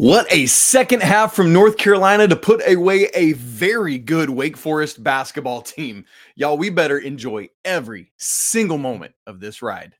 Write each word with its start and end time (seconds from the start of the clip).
What 0.00 0.32
a 0.32 0.46
second 0.46 1.02
half 1.02 1.34
from 1.34 1.52
North 1.52 1.76
Carolina 1.76 2.26
to 2.26 2.34
put 2.34 2.66
away 2.66 3.10
a 3.12 3.34
very 3.34 3.98
good 3.98 4.30
Wake 4.30 4.56
Forest 4.56 5.04
basketball 5.04 5.60
team. 5.60 6.06
Y'all, 6.34 6.56
we 6.56 6.70
better 6.70 6.96
enjoy 6.96 7.50
every 7.66 8.10
single 8.16 8.78
moment 8.78 9.12
of 9.26 9.40
this 9.40 9.60
ride. 9.60 9.92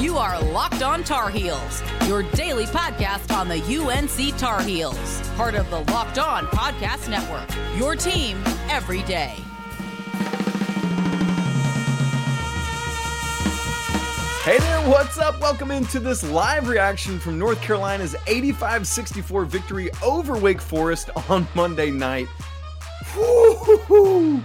You 0.00 0.16
are 0.16 0.40
Locked 0.44 0.82
On 0.82 1.04
Tar 1.04 1.28
Heels, 1.28 1.82
your 2.08 2.22
daily 2.32 2.64
podcast 2.64 3.36
on 3.36 3.48
the 3.48 3.60
UNC 3.60 4.38
Tar 4.38 4.62
Heels, 4.62 5.20
part 5.36 5.54
of 5.54 5.68
the 5.68 5.80
Locked 5.92 6.18
On 6.18 6.46
Podcast 6.46 7.10
Network. 7.10 7.50
Your 7.78 7.96
team 7.96 8.42
every 8.70 9.02
day. 9.02 9.36
Hey 14.46 14.58
there, 14.60 14.88
what's 14.88 15.18
up? 15.18 15.40
Welcome 15.40 15.72
into 15.72 15.98
this 15.98 16.22
live 16.22 16.68
reaction 16.68 17.18
from 17.18 17.36
North 17.36 17.60
Carolina's 17.60 18.14
85 18.28 18.86
64 18.86 19.44
victory 19.44 19.90
over 20.04 20.38
Wake 20.38 20.60
Forest 20.60 21.10
on 21.28 21.48
Monday 21.56 21.90
night. 21.90 22.28
Woo-hoo-hoo. 23.16 24.40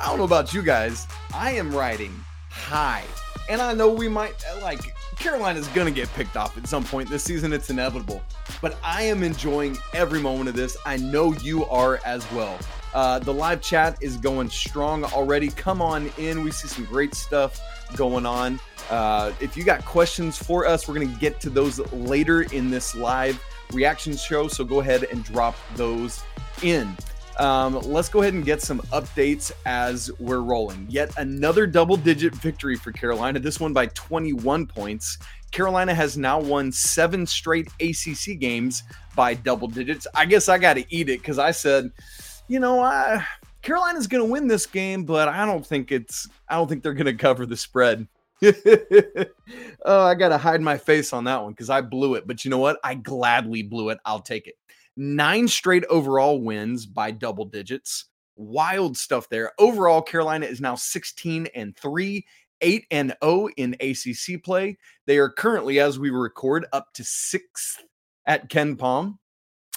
I 0.00 0.06
don't 0.06 0.18
know 0.18 0.24
about 0.24 0.52
you 0.52 0.62
guys, 0.62 1.06
I 1.32 1.52
am 1.52 1.72
riding 1.72 2.12
high. 2.50 3.04
And 3.48 3.62
I 3.62 3.72
know 3.72 3.88
we 3.88 4.08
might, 4.08 4.34
like, 4.62 4.80
Carolina's 5.16 5.68
to 5.68 5.90
get 5.92 6.12
picked 6.14 6.36
off 6.36 6.58
at 6.58 6.66
some 6.66 6.82
point 6.82 7.08
this 7.08 7.22
season. 7.22 7.52
It's 7.52 7.70
inevitable. 7.70 8.24
But 8.60 8.76
I 8.82 9.02
am 9.02 9.22
enjoying 9.22 9.78
every 9.94 10.18
moment 10.18 10.48
of 10.48 10.56
this. 10.56 10.76
I 10.84 10.96
know 10.96 11.32
you 11.34 11.66
are 11.66 12.00
as 12.04 12.28
well. 12.32 12.58
Uh, 12.94 13.20
the 13.20 13.32
live 13.32 13.60
chat 13.60 13.96
is 14.00 14.16
going 14.16 14.50
strong 14.50 15.04
already. 15.04 15.50
Come 15.50 15.80
on 15.80 16.10
in. 16.18 16.42
We 16.42 16.50
see 16.50 16.66
some 16.66 16.84
great 16.86 17.14
stuff 17.14 17.60
going 17.94 18.26
on. 18.26 18.58
Uh, 18.90 19.32
if 19.40 19.56
you 19.56 19.64
got 19.64 19.84
questions 19.84 20.38
for 20.38 20.66
us, 20.66 20.86
we're 20.86 20.94
going 20.94 21.12
to 21.12 21.20
get 21.20 21.40
to 21.40 21.50
those 21.50 21.80
later 21.92 22.42
in 22.42 22.70
this 22.70 22.94
live 22.94 23.42
reaction 23.72 24.16
show. 24.16 24.48
So 24.48 24.64
go 24.64 24.80
ahead 24.80 25.04
and 25.04 25.24
drop 25.24 25.56
those 25.74 26.22
in. 26.62 26.96
Um, 27.38 27.78
let's 27.80 28.08
go 28.08 28.22
ahead 28.22 28.32
and 28.32 28.44
get 28.44 28.62
some 28.62 28.80
updates 28.92 29.52
as 29.66 30.10
we're 30.18 30.40
rolling. 30.40 30.86
Yet 30.88 31.12
another 31.18 31.66
double 31.66 31.96
digit 31.96 32.34
victory 32.34 32.76
for 32.76 32.92
Carolina, 32.92 33.38
this 33.38 33.60
one 33.60 33.72
by 33.72 33.86
21 33.86 34.66
points. 34.66 35.18
Carolina 35.50 35.94
has 35.94 36.16
now 36.16 36.40
won 36.40 36.72
seven 36.72 37.26
straight 37.26 37.68
ACC 37.80 38.38
games 38.38 38.82
by 39.14 39.34
double 39.34 39.68
digits. 39.68 40.06
I 40.14 40.26
guess 40.26 40.48
I 40.48 40.58
got 40.58 40.74
to 40.74 40.84
eat 40.94 41.08
it 41.08 41.20
because 41.20 41.38
I 41.38 41.50
said, 41.50 41.92
you 42.48 42.58
know, 42.58 42.80
I, 42.80 43.24
Carolina's 43.62 44.06
going 44.06 44.24
to 44.24 44.30
win 44.30 44.48
this 44.48 44.66
game, 44.66 45.04
but 45.04 45.28
I 45.28 45.44
don't 45.44 45.66
think 45.66 45.92
it's, 45.92 46.28
I 46.48 46.56
don't 46.56 46.68
think 46.68 46.82
they're 46.82 46.94
going 46.94 47.06
to 47.06 47.14
cover 47.14 47.46
the 47.46 47.56
spread. 47.56 48.06
oh, 49.84 50.02
I 50.02 50.14
got 50.14 50.28
to 50.28 50.38
hide 50.38 50.60
my 50.60 50.76
face 50.76 51.12
on 51.12 51.24
that 51.24 51.42
one 51.42 51.52
because 51.52 51.70
I 51.70 51.80
blew 51.80 52.14
it. 52.14 52.26
But 52.26 52.44
you 52.44 52.50
know 52.50 52.58
what? 52.58 52.78
I 52.84 52.94
gladly 52.94 53.62
blew 53.62 53.90
it. 53.90 53.98
I'll 54.04 54.20
take 54.20 54.46
it. 54.46 54.54
Nine 54.96 55.48
straight 55.48 55.84
overall 55.86 56.40
wins 56.40 56.86
by 56.86 57.10
double 57.10 57.44
digits. 57.44 58.06
Wild 58.36 58.96
stuff 58.96 59.28
there. 59.28 59.52
Overall, 59.58 60.02
Carolina 60.02 60.46
is 60.46 60.60
now 60.60 60.74
16 60.74 61.48
and 61.54 61.76
3, 61.76 62.24
8 62.60 62.86
and 62.90 63.14
0 63.24 63.48
in 63.56 63.76
ACC 63.80 64.42
play. 64.42 64.76
They 65.06 65.18
are 65.18 65.30
currently, 65.30 65.80
as 65.80 65.98
we 65.98 66.10
record, 66.10 66.66
up 66.72 66.92
to 66.94 67.04
sixth 67.04 67.82
at 68.26 68.50
KenPom. 68.50 69.18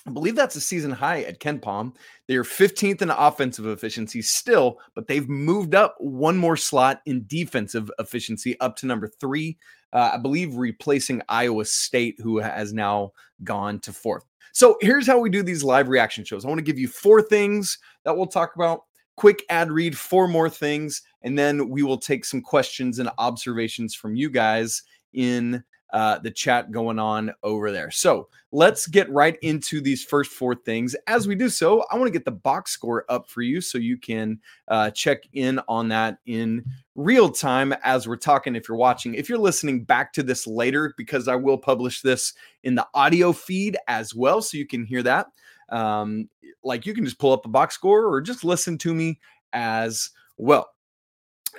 I 0.09 0.11
believe 0.11 0.35
that's 0.35 0.55
a 0.55 0.61
season 0.61 0.89
high 0.89 1.21
at 1.21 1.39
KenPom. 1.39 1.95
They 2.27 2.35
are 2.35 2.43
15th 2.43 3.03
in 3.03 3.11
offensive 3.11 3.67
efficiency 3.67 4.23
still, 4.23 4.79
but 4.95 5.05
they've 5.05 5.29
moved 5.29 5.75
up 5.75 5.95
one 5.99 6.35
more 6.35 6.57
slot 6.57 7.01
in 7.05 7.25
defensive 7.27 7.91
efficiency 7.99 8.59
up 8.59 8.75
to 8.77 8.87
number 8.87 9.07
three. 9.07 9.59
Uh, 9.93 10.09
I 10.13 10.17
believe 10.17 10.55
replacing 10.55 11.21
Iowa 11.29 11.63
State, 11.65 12.15
who 12.23 12.39
has 12.39 12.73
now 12.73 13.11
gone 13.43 13.79
to 13.81 13.93
fourth. 13.93 14.25
So 14.51 14.77
here's 14.81 15.05
how 15.05 15.19
we 15.19 15.29
do 15.29 15.43
these 15.43 15.63
live 15.63 15.89
reaction 15.89 16.25
shows. 16.25 16.43
I 16.43 16.47
want 16.47 16.57
to 16.57 16.65
give 16.65 16.79
you 16.79 16.87
four 16.87 17.21
things 17.21 17.77
that 18.03 18.17
we'll 18.17 18.25
talk 18.25 18.55
about. 18.55 18.85
Quick 19.15 19.43
ad 19.49 19.71
read, 19.71 19.95
four 19.95 20.27
more 20.27 20.49
things, 20.49 21.03
and 21.21 21.37
then 21.37 21.69
we 21.69 21.83
will 21.83 21.99
take 21.99 22.25
some 22.25 22.41
questions 22.41 22.97
and 22.97 23.11
observations 23.19 23.93
from 23.93 24.15
you 24.15 24.31
guys 24.31 24.81
in 25.13 25.63
uh, 25.91 26.19
the 26.19 26.31
chat 26.31 26.71
going 26.71 26.99
on 26.99 27.33
over 27.43 27.71
there. 27.71 27.91
So 27.91 28.29
let's 28.51 28.87
get 28.87 29.09
right 29.11 29.37
into 29.41 29.81
these 29.81 30.03
first 30.03 30.31
four 30.31 30.55
things. 30.55 30.95
As 31.07 31.27
we 31.27 31.35
do 31.35 31.49
so, 31.49 31.83
I 31.91 31.95
want 31.95 32.07
to 32.07 32.11
get 32.11 32.25
the 32.25 32.31
box 32.31 32.71
score 32.71 33.05
up 33.09 33.29
for 33.29 33.41
you 33.41 33.61
so 33.61 33.77
you 33.77 33.97
can 33.97 34.39
uh, 34.67 34.91
check 34.91 35.23
in 35.33 35.59
on 35.67 35.89
that 35.89 36.19
in 36.25 36.63
real 36.95 37.29
time 37.29 37.73
as 37.83 38.07
we're 38.07 38.17
talking. 38.17 38.55
If 38.55 38.67
you're 38.67 38.77
watching, 38.77 39.15
if 39.15 39.29
you're 39.29 39.37
listening 39.37 39.83
back 39.83 40.13
to 40.13 40.23
this 40.23 40.45
later, 40.45 40.93
because 40.97 41.27
I 41.27 41.35
will 41.35 41.57
publish 41.57 42.01
this 42.01 42.33
in 42.63 42.75
the 42.75 42.87
audio 42.93 43.33
feed 43.33 43.77
as 43.87 44.13
well, 44.13 44.41
so 44.41 44.57
you 44.57 44.67
can 44.67 44.85
hear 44.85 45.03
that. 45.03 45.27
Um, 45.69 46.29
like 46.63 46.85
you 46.85 46.93
can 46.93 47.05
just 47.05 47.19
pull 47.19 47.31
up 47.31 47.43
the 47.43 47.49
box 47.49 47.75
score 47.75 48.05
or 48.05 48.21
just 48.21 48.43
listen 48.43 48.77
to 48.79 48.93
me 48.93 49.19
as 49.53 50.11
well. 50.37 50.69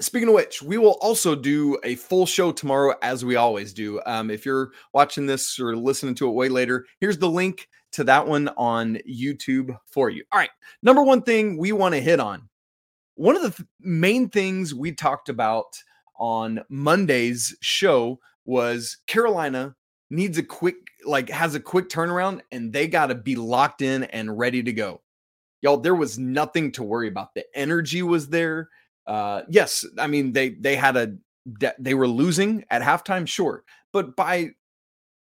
Speaking 0.01 0.29
of 0.29 0.35
which, 0.35 0.63
we 0.63 0.79
will 0.79 0.97
also 1.03 1.35
do 1.35 1.79
a 1.85 1.95
full 1.95 2.25
show 2.25 2.53
tomorrow, 2.53 2.95
as 3.03 3.23
we 3.23 3.37
always 3.37 3.75
do. 3.75 4.01
Um, 4.07 4.31
if 4.31 4.47
you're 4.47 4.71
watching 4.95 5.27
this 5.27 5.61
or 5.61 5.77
listening 5.77 6.15
to 6.17 6.29
it 6.29 6.33
way 6.33 6.49
later, 6.49 6.87
here's 7.01 7.19
the 7.19 7.29
link 7.29 7.69
to 7.93 8.05
that 8.05 8.27
one 8.27 8.49
on 8.57 8.99
YouTube 9.09 9.77
for 9.87 10.09
you. 10.09 10.25
All 10.33 10.39
right. 10.39 10.51
Number 10.83 11.03
one 11.03 11.23
thing 11.23 11.59
we 11.59 11.73
want 11.73 11.95
to 11.95 12.01
hit 12.01 12.19
on. 12.19 12.49
One 13.17 13.37
of 13.37 13.43
the 13.43 13.51
th- 13.51 13.69
main 13.81 14.31
things 14.31 14.75
we 14.75 14.93
talked 14.93 15.29
about 15.29 15.67
on 16.19 16.63
Monday's 16.71 17.55
show 17.61 18.21
was 18.47 18.97
Carolina 19.07 19.75
needs 20.09 20.39
a 20.39 20.43
quick, 20.43 20.77
like, 21.05 21.29
has 21.29 21.55
a 21.55 21.61
quick 21.61 21.91
turnaround 21.91 22.41
and 22.51 22.73
they 22.73 22.89
got 22.89 23.09
to 23.09 23.15
be 23.15 23.37
locked 23.37 23.83
in 23.83 24.05
and 24.05 24.39
ready 24.39 24.63
to 24.63 24.73
go. 24.73 25.03
Y'all, 25.61 25.77
there 25.77 25.95
was 25.95 26.19
nothing 26.19 26.73
to 26.73 26.83
worry 26.83 27.09
about. 27.09 27.35
The 27.35 27.45
energy 27.55 28.03
was 28.03 28.29
there 28.29 28.71
uh, 29.11 29.43
yes, 29.49 29.85
I 29.99 30.07
mean 30.07 30.33
they 30.33 30.51
they 30.51 30.77
had 30.77 30.97
a 30.97 31.17
they 31.81 31.95
were 31.95 32.07
losing 32.07 32.65
at 32.71 32.81
halftime, 32.81 33.27
sure, 33.27 33.65
but 33.93 34.15
by 34.15 34.51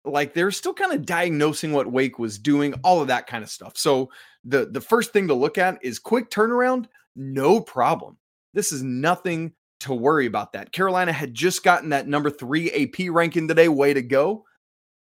like 0.05 0.35
they're 0.35 0.51
still 0.51 0.75
kind 0.75 0.93
of 0.93 1.07
diagnosing 1.07 1.71
what 1.71 1.91
Wake 1.91 2.19
was 2.19 2.37
doing, 2.37 2.75
all 2.83 3.01
of 3.01 3.07
that 3.07 3.25
kind 3.25 3.43
of 3.43 3.49
stuff. 3.49 3.75
So 3.75 4.11
the 4.43 4.67
the 4.67 4.79
first 4.79 5.11
thing 5.11 5.27
to 5.27 5.33
look 5.33 5.57
at 5.57 5.83
is 5.83 5.97
quick 5.97 6.29
turnaround, 6.29 6.85
no 7.15 7.59
problem. 7.59 8.19
This 8.53 8.71
is 8.71 8.83
nothing 8.83 9.53
to 9.79 9.95
worry 9.95 10.27
about 10.27 10.53
that. 10.53 10.71
Carolina 10.71 11.11
had 11.11 11.33
just 11.33 11.63
gotten 11.63 11.89
that 11.89 12.07
number 12.07 12.29
3 12.29 12.69
AP 12.69 13.09
ranking 13.09 13.47
today, 13.47 13.69
way 13.69 13.91
to 13.95 14.03
go. 14.03 14.45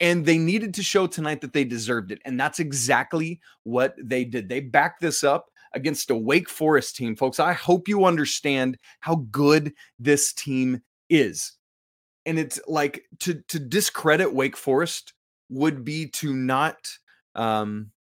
And 0.01 0.25
they 0.25 0.39
needed 0.39 0.73
to 0.75 0.83
show 0.83 1.07
tonight 1.07 1.43
that 1.43 1.53
they 1.53 1.65
deserved 1.65 2.11
it. 2.11 2.21
And 2.25 2.41
that's 2.41 2.59
exactly 2.59 3.39
what 3.65 3.95
they 4.03 4.25
did. 4.25 4.49
They 4.49 4.61
backed 4.61 5.03
this 5.03 5.23
up 5.23 5.51
against 5.77 6.11
a 6.11 6.17
Wake 6.17 6.49
Forest 6.49 6.97
team, 6.97 7.15
folks. 7.15 7.39
I 7.39 7.53
hope 7.53 7.87
you 7.87 8.05
understand 8.05 8.79
how 9.01 9.27
good 9.31 9.73
this 9.99 10.33
team 10.33 10.83
is. 11.09 11.53
And 12.25 12.39
it's 12.39 12.59
like 12.67 13.05
to 13.21 13.35
to 13.49 13.61
discredit 13.61 14.35
Wake 14.35 14.57
Forest 14.57 15.13
would 15.49 15.85
be 15.85 16.09
to 16.09 16.35
not 16.35 16.77
um, 17.37 17.93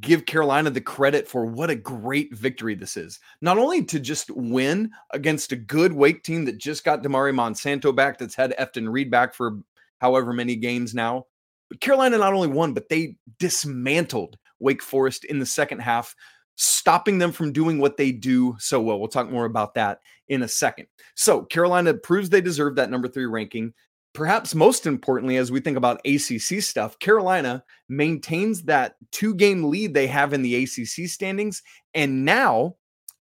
give 0.00 0.24
Carolina 0.24 0.70
the 0.70 0.80
credit 0.80 1.28
for 1.28 1.44
what 1.44 1.68
a 1.68 1.74
great 1.74 2.34
victory 2.34 2.74
this 2.74 2.96
is. 2.96 3.20
Not 3.42 3.58
only 3.58 3.84
to 3.84 4.00
just 4.00 4.30
win 4.30 4.90
against 5.10 5.52
a 5.52 5.56
good 5.56 5.92
Wake 5.92 6.22
team 6.22 6.44
that 6.46 6.58
just 6.58 6.84
got 6.84 7.02
Damari 7.02 7.34
Monsanto 7.34 7.94
back, 7.94 8.18
that's 8.18 8.34
had 8.34 8.54
Efton 8.58 8.90
Reid 8.90 9.10
back 9.10 9.34
for 9.34 9.58
however 10.00 10.32
many 10.32 10.56
games 10.56 10.94
now. 10.94 11.26
But 11.68 11.80
Carolina 11.80 12.16
not 12.16 12.32
only 12.32 12.48
won, 12.48 12.72
but 12.72 12.88
they 12.88 13.16
dismantled 13.38 14.38
Wake 14.60 14.82
Forest 14.82 15.24
in 15.24 15.38
the 15.38 15.46
second 15.46 15.80
half 15.80 16.14
stopping 16.58 17.18
them 17.18 17.30
from 17.30 17.52
doing 17.52 17.78
what 17.78 17.96
they 17.96 18.10
do 18.10 18.56
so 18.58 18.80
well. 18.80 18.98
We'll 18.98 19.08
talk 19.08 19.30
more 19.30 19.44
about 19.44 19.74
that 19.74 20.00
in 20.26 20.42
a 20.42 20.48
second. 20.48 20.88
So, 21.14 21.42
Carolina 21.44 21.94
proves 21.94 22.28
they 22.28 22.40
deserve 22.40 22.74
that 22.76 22.90
number 22.90 23.08
three 23.08 23.26
ranking. 23.26 23.72
Perhaps 24.12 24.54
most 24.54 24.84
importantly, 24.86 25.36
as 25.36 25.52
we 25.52 25.60
think 25.60 25.76
about 25.76 26.04
ACC 26.04 26.60
stuff, 26.60 26.98
Carolina 26.98 27.62
maintains 27.88 28.62
that 28.64 28.96
two 29.12 29.34
game 29.34 29.64
lead 29.64 29.94
they 29.94 30.08
have 30.08 30.32
in 30.32 30.42
the 30.42 30.64
ACC 30.64 31.08
standings. 31.08 31.62
And 31.94 32.24
now, 32.24 32.74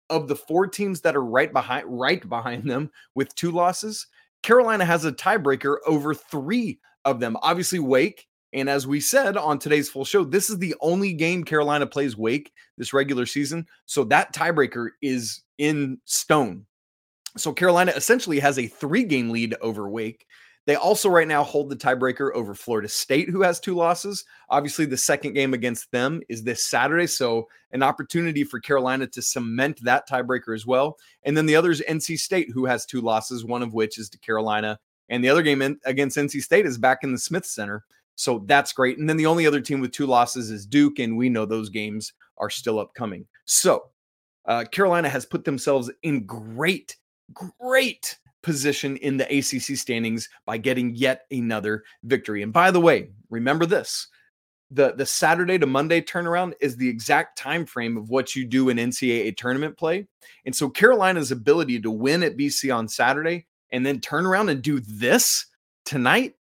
of 0.09 0.27
the 0.27 0.35
four 0.35 0.65
teams 0.65 1.01
that 1.01 1.15
are 1.15 1.23
right 1.23 1.53
behind 1.53 1.85
right 1.87 2.27
behind 2.27 2.69
them 2.69 2.89
with 3.13 3.35
two 3.35 3.51
losses, 3.51 4.07
Carolina 4.41 4.85
has 4.85 5.05
a 5.05 5.11
tiebreaker 5.11 5.77
over 5.85 6.15
three 6.15 6.79
of 7.05 7.19
them. 7.19 7.37
Obviously, 7.43 7.79
Wake 7.79 8.25
and 8.57 8.69
as 8.69 8.87
we 8.87 8.99
said 8.99 9.37
on 9.37 9.59
today's 9.59 9.87
full 9.87 10.03
show, 10.03 10.23
this 10.23 10.49
is 10.49 10.57
the 10.57 10.73
only 10.81 11.13
game 11.13 11.43
Carolina 11.43 11.85
plays 11.85 12.17
Wake 12.17 12.51
this 12.75 12.91
regular 12.91 13.27
season. 13.27 13.67
So 13.85 14.03
that 14.05 14.33
tiebreaker 14.33 14.89
is 15.01 15.43
in 15.59 15.99
stone. 16.05 16.65
So 17.37 17.53
Carolina 17.53 17.93
essentially 17.95 18.39
has 18.39 18.57
a 18.57 18.65
three 18.65 19.03
game 19.03 19.29
lead 19.29 19.55
over 19.61 19.87
Wake. 19.87 20.25
They 20.65 20.75
also 20.75 21.07
right 21.07 21.27
now 21.27 21.43
hold 21.43 21.69
the 21.69 21.75
tiebreaker 21.75 22.33
over 22.33 22.55
Florida 22.55 22.89
State, 22.89 23.29
who 23.29 23.41
has 23.41 23.59
two 23.59 23.75
losses. 23.75 24.25
Obviously, 24.49 24.85
the 24.85 24.97
second 24.97 25.33
game 25.33 25.53
against 25.53 25.89
them 25.91 26.21
is 26.27 26.43
this 26.43 26.65
Saturday. 26.65 27.07
So, 27.07 27.47
an 27.71 27.83
opportunity 27.83 28.43
for 28.43 28.59
Carolina 28.59 29.07
to 29.07 29.21
cement 29.21 29.79
that 29.83 30.09
tiebreaker 30.09 30.53
as 30.53 30.65
well. 30.65 30.97
And 31.23 31.37
then 31.37 31.45
the 31.45 31.55
other 31.55 31.71
is 31.71 31.81
NC 31.87 32.19
State, 32.19 32.49
who 32.51 32.65
has 32.65 32.85
two 32.85 32.99
losses, 32.99 33.45
one 33.45 33.63
of 33.63 33.73
which 33.73 33.97
is 33.97 34.09
to 34.09 34.19
Carolina. 34.19 34.77
And 35.07 35.23
the 35.23 35.29
other 35.29 35.41
game 35.41 35.61
in, 35.61 35.79
against 35.85 36.17
NC 36.17 36.41
State 36.41 36.65
is 36.65 36.77
back 36.77 36.99
in 37.03 37.13
the 37.13 37.19
Smith 37.19 37.45
Center. 37.45 37.85
So 38.17 38.43
that's 38.47 38.73
great. 38.73 38.97
And 38.97 39.07
then 39.07 39.15
the 39.15 39.27
only 39.27 39.45
other 39.45 39.61
team 39.61 39.79
with 39.79 39.91
two 39.91 40.07
losses 40.07 40.49
is 40.49 40.65
Duke, 40.65 40.99
and 40.99 41.15
we 41.15 41.29
know 41.29 41.45
those 41.45 41.69
games 41.69 42.13
are 42.39 42.49
still 42.49 42.79
upcoming. 42.79 43.25
So 43.45 43.85
uh, 44.45 44.65
Carolina 44.65 45.07
has 45.07 45.25
put 45.25 45.45
themselves 45.45 45.91
in 46.01 46.25
great, 46.25 46.97
great 47.31 48.17
position 48.41 48.97
in 48.97 49.17
the 49.17 49.25
ACC 49.25 49.77
standings 49.77 50.29
by 50.45 50.57
getting 50.57 50.95
yet 50.95 51.25
another 51.31 51.83
victory. 52.03 52.41
And 52.41 52.51
by 52.51 52.71
the 52.71 52.81
way, 52.81 53.09
remember 53.29 53.65
this 53.65 54.07
the 54.71 54.93
the 54.93 55.05
Saturday 55.05 55.57
to 55.57 55.65
Monday 55.65 56.01
turnaround 56.01 56.53
is 56.59 56.75
the 56.75 56.89
exact 56.89 57.37
time 57.37 57.65
frame 57.65 57.97
of 57.97 58.09
what 58.09 58.35
you 58.35 58.45
do 58.45 58.69
in 58.69 58.77
NCAA 58.77 59.37
tournament 59.37 59.77
play. 59.77 60.07
And 60.45 60.55
so 60.55 60.69
Carolina's 60.69 61.31
ability 61.31 61.79
to 61.81 61.91
win 61.91 62.23
at 62.23 62.35
BC 62.35 62.75
on 62.75 62.87
Saturday 62.87 63.45
and 63.71 63.85
then 63.85 63.99
turn 63.99 64.25
around 64.25 64.49
and 64.49 64.61
do 64.61 64.79
this 64.79 65.45
tonight 65.85 66.35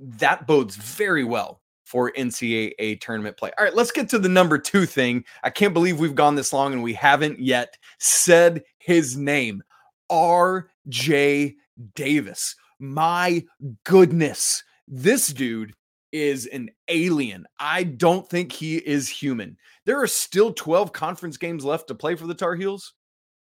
that 0.00 0.46
bodes 0.46 0.76
very 0.76 1.24
well 1.24 1.60
for 1.84 2.10
NCAA 2.12 3.00
tournament 3.00 3.36
play. 3.36 3.52
All 3.56 3.64
right, 3.64 3.74
let's 3.74 3.92
get 3.92 4.08
to 4.10 4.18
the 4.18 4.28
number 4.28 4.58
2 4.58 4.86
thing. 4.86 5.24
I 5.44 5.50
can't 5.50 5.72
believe 5.72 6.00
we've 6.00 6.14
gone 6.14 6.34
this 6.34 6.52
long 6.52 6.72
and 6.72 6.82
we 6.82 6.92
haven't 6.92 7.38
yet 7.38 7.78
said 7.98 8.64
his 8.78 9.16
name. 9.16 9.62
RJ 10.10 11.54
Davis. 11.94 12.56
My 12.78 13.44
goodness. 13.84 14.64
This 14.88 15.28
dude 15.28 15.74
is 16.12 16.46
an 16.46 16.70
alien. 16.88 17.46
I 17.58 17.84
don't 17.84 18.28
think 18.28 18.52
he 18.52 18.76
is 18.76 19.08
human. 19.08 19.56
There 19.84 20.00
are 20.00 20.06
still 20.06 20.52
12 20.52 20.92
conference 20.92 21.36
games 21.36 21.64
left 21.64 21.88
to 21.88 21.94
play 21.94 22.16
for 22.16 22.26
the 22.26 22.34
Tar 22.34 22.54
Heels. 22.54 22.94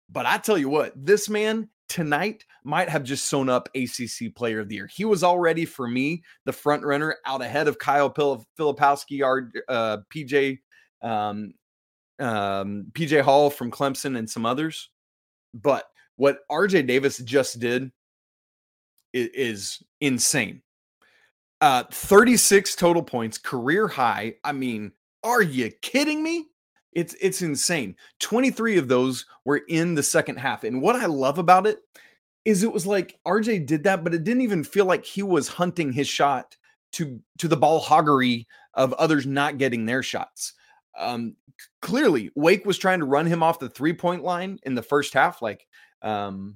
But 0.09 0.25
I 0.25 0.37
tell 0.37 0.57
you 0.57 0.69
what, 0.69 0.93
this 0.95 1.29
man 1.29 1.69
tonight 1.87 2.45
might 2.63 2.89
have 2.89 3.03
just 3.03 3.25
sewn 3.25 3.49
up 3.49 3.69
ACC 3.75 4.33
Player 4.35 4.59
of 4.59 4.69
the 4.69 4.75
Year. 4.75 4.87
He 4.87 5.05
was 5.05 5.23
already 5.23 5.65
for 5.65 5.87
me 5.87 6.23
the 6.45 6.53
front 6.53 6.83
runner 6.83 7.17
out 7.25 7.41
ahead 7.41 7.67
of 7.67 7.79
Kyle 7.79 8.09
Pil- 8.09 8.45
Filipowski, 8.57 9.21
uh, 9.67 9.97
PJ 10.13 10.59
um, 11.01 11.53
um, 12.19 12.87
PJ 12.93 13.21
Hall 13.21 13.49
from 13.49 13.71
Clemson, 13.71 14.17
and 14.17 14.29
some 14.29 14.45
others. 14.45 14.89
But 15.53 15.85
what 16.15 16.39
RJ 16.51 16.87
Davis 16.87 17.17
just 17.19 17.59
did 17.59 17.91
is, 19.13 19.29
is 19.33 19.83
insane. 20.01 20.61
Uh, 21.61 21.83
36 21.91 22.75
total 22.75 23.03
points, 23.03 23.37
career 23.37 23.87
high. 23.87 24.35
I 24.43 24.51
mean, 24.51 24.91
are 25.23 25.41
you 25.41 25.71
kidding 25.81 26.21
me? 26.21 26.47
It's 26.95 27.15
it's 27.19 27.41
insane. 27.41 27.95
23 28.19 28.77
of 28.77 28.87
those 28.87 29.25
were 29.43 29.61
in 29.67 29.95
the 29.95 30.03
second 30.03 30.37
half. 30.37 30.63
And 30.63 30.81
what 30.81 30.95
I 30.95 31.05
love 31.05 31.37
about 31.37 31.67
it 31.67 31.79
is 32.45 32.63
it 32.63 32.71
was 32.71 32.87
like 32.87 33.19
RJ 33.27 33.65
did 33.65 33.83
that, 33.83 34.03
but 34.03 34.13
it 34.13 34.23
didn't 34.23 34.43
even 34.43 34.63
feel 34.63 34.85
like 34.85 35.05
he 35.05 35.21
was 35.21 35.47
hunting 35.47 35.91
his 35.91 36.07
shot 36.07 36.55
to 36.93 37.19
to 37.39 37.47
the 37.47 37.57
ball 37.57 37.83
hoggery 37.83 38.45
of 38.73 38.93
others 38.93 39.25
not 39.25 39.57
getting 39.57 39.85
their 39.85 40.01
shots. 40.01 40.53
Um, 40.97 41.35
clearly, 41.81 42.31
Wake 42.35 42.65
was 42.65 42.77
trying 42.77 42.99
to 42.99 43.05
run 43.05 43.25
him 43.25 43.43
off 43.43 43.59
the 43.59 43.69
three 43.69 43.93
point 43.93 44.23
line 44.23 44.59
in 44.63 44.75
the 44.75 44.81
first 44.81 45.13
half. 45.13 45.41
Like 45.41 45.67
um, 46.01 46.55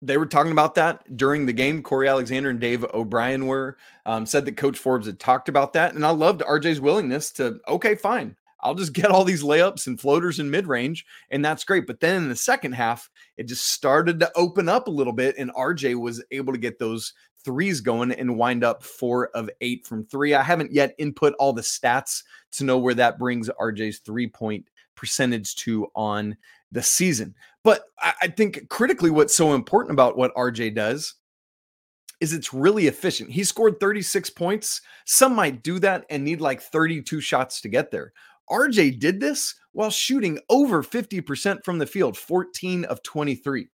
they 0.00 0.16
were 0.16 0.26
talking 0.26 0.52
about 0.52 0.74
that 0.76 1.16
during 1.16 1.46
the 1.46 1.52
game. 1.52 1.82
Cory 1.82 2.08
Alexander 2.08 2.50
and 2.50 2.60
Dave 2.60 2.84
O'Brien 2.94 3.46
were 3.46 3.76
um, 4.06 4.26
said 4.26 4.44
that 4.44 4.56
Coach 4.56 4.78
Forbes 4.78 5.06
had 5.06 5.20
talked 5.20 5.48
about 5.48 5.72
that, 5.74 5.94
and 5.94 6.04
I 6.04 6.10
loved 6.10 6.40
RJ's 6.40 6.80
willingness 6.80 7.30
to 7.32 7.60
okay, 7.68 7.94
fine, 7.94 8.36
I'll 8.62 8.74
just 8.74 8.92
get 8.92 9.10
all 9.10 9.24
these 9.24 9.42
layups 9.42 9.86
and 9.86 10.00
floaters 10.00 10.38
in 10.38 10.50
mid 10.50 10.66
range, 10.66 11.04
and 11.30 11.44
that's 11.44 11.64
great. 11.64 11.86
But 11.86 12.00
then 12.00 12.22
in 12.22 12.28
the 12.28 12.36
second 12.36 12.72
half, 12.72 13.08
it 13.36 13.44
just 13.44 13.68
started 13.68 14.20
to 14.20 14.32
open 14.36 14.68
up 14.68 14.86
a 14.86 14.92
little 14.92 15.12
bit, 15.12 15.36
and 15.38 15.52
RJ 15.54 16.00
was 16.00 16.24
able 16.30 16.52
to 16.52 16.58
get 16.58 16.78
those 16.78 17.12
threes 17.44 17.80
going 17.80 18.12
and 18.12 18.36
wind 18.36 18.62
up 18.62 18.82
four 18.82 19.28
of 19.34 19.50
eight 19.60 19.86
from 19.86 20.04
three. 20.06 20.34
I 20.34 20.42
haven't 20.42 20.72
yet 20.72 20.94
input 20.98 21.34
all 21.38 21.52
the 21.52 21.62
stats 21.62 22.22
to 22.52 22.64
know 22.64 22.78
where 22.78 22.94
that 22.94 23.18
brings 23.18 23.50
RJ's 23.60 23.98
three 23.98 24.28
point 24.28 24.68
percentage 24.94 25.56
to 25.56 25.88
on 25.94 26.36
the 26.70 26.82
season. 26.82 27.34
But 27.64 27.84
I 28.20 28.28
think 28.28 28.68
critically, 28.68 29.10
what's 29.10 29.36
so 29.36 29.54
important 29.54 29.92
about 29.92 30.16
what 30.16 30.34
RJ 30.34 30.74
does 30.74 31.14
is 32.20 32.32
it's 32.32 32.54
really 32.54 32.86
efficient. 32.86 33.30
He 33.30 33.42
scored 33.42 33.80
36 33.80 34.30
points. 34.30 34.80
Some 35.04 35.34
might 35.34 35.62
do 35.62 35.80
that 35.80 36.06
and 36.08 36.24
need 36.24 36.40
like 36.40 36.62
32 36.62 37.20
shots 37.20 37.60
to 37.60 37.68
get 37.68 37.90
there. 37.90 38.12
RJ 38.52 38.98
did 39.00 39.20
this 39.20 39.54
while 39.72 39.90
shooting 39.90 40.38
over 40.50 40.82
50% 40.82 41.64
from 41.64 41.78
the 41.78 41.86
field, 41.86 42.16
14 42.16 42.84
of 42.84 43.02
23. 43.02 43.68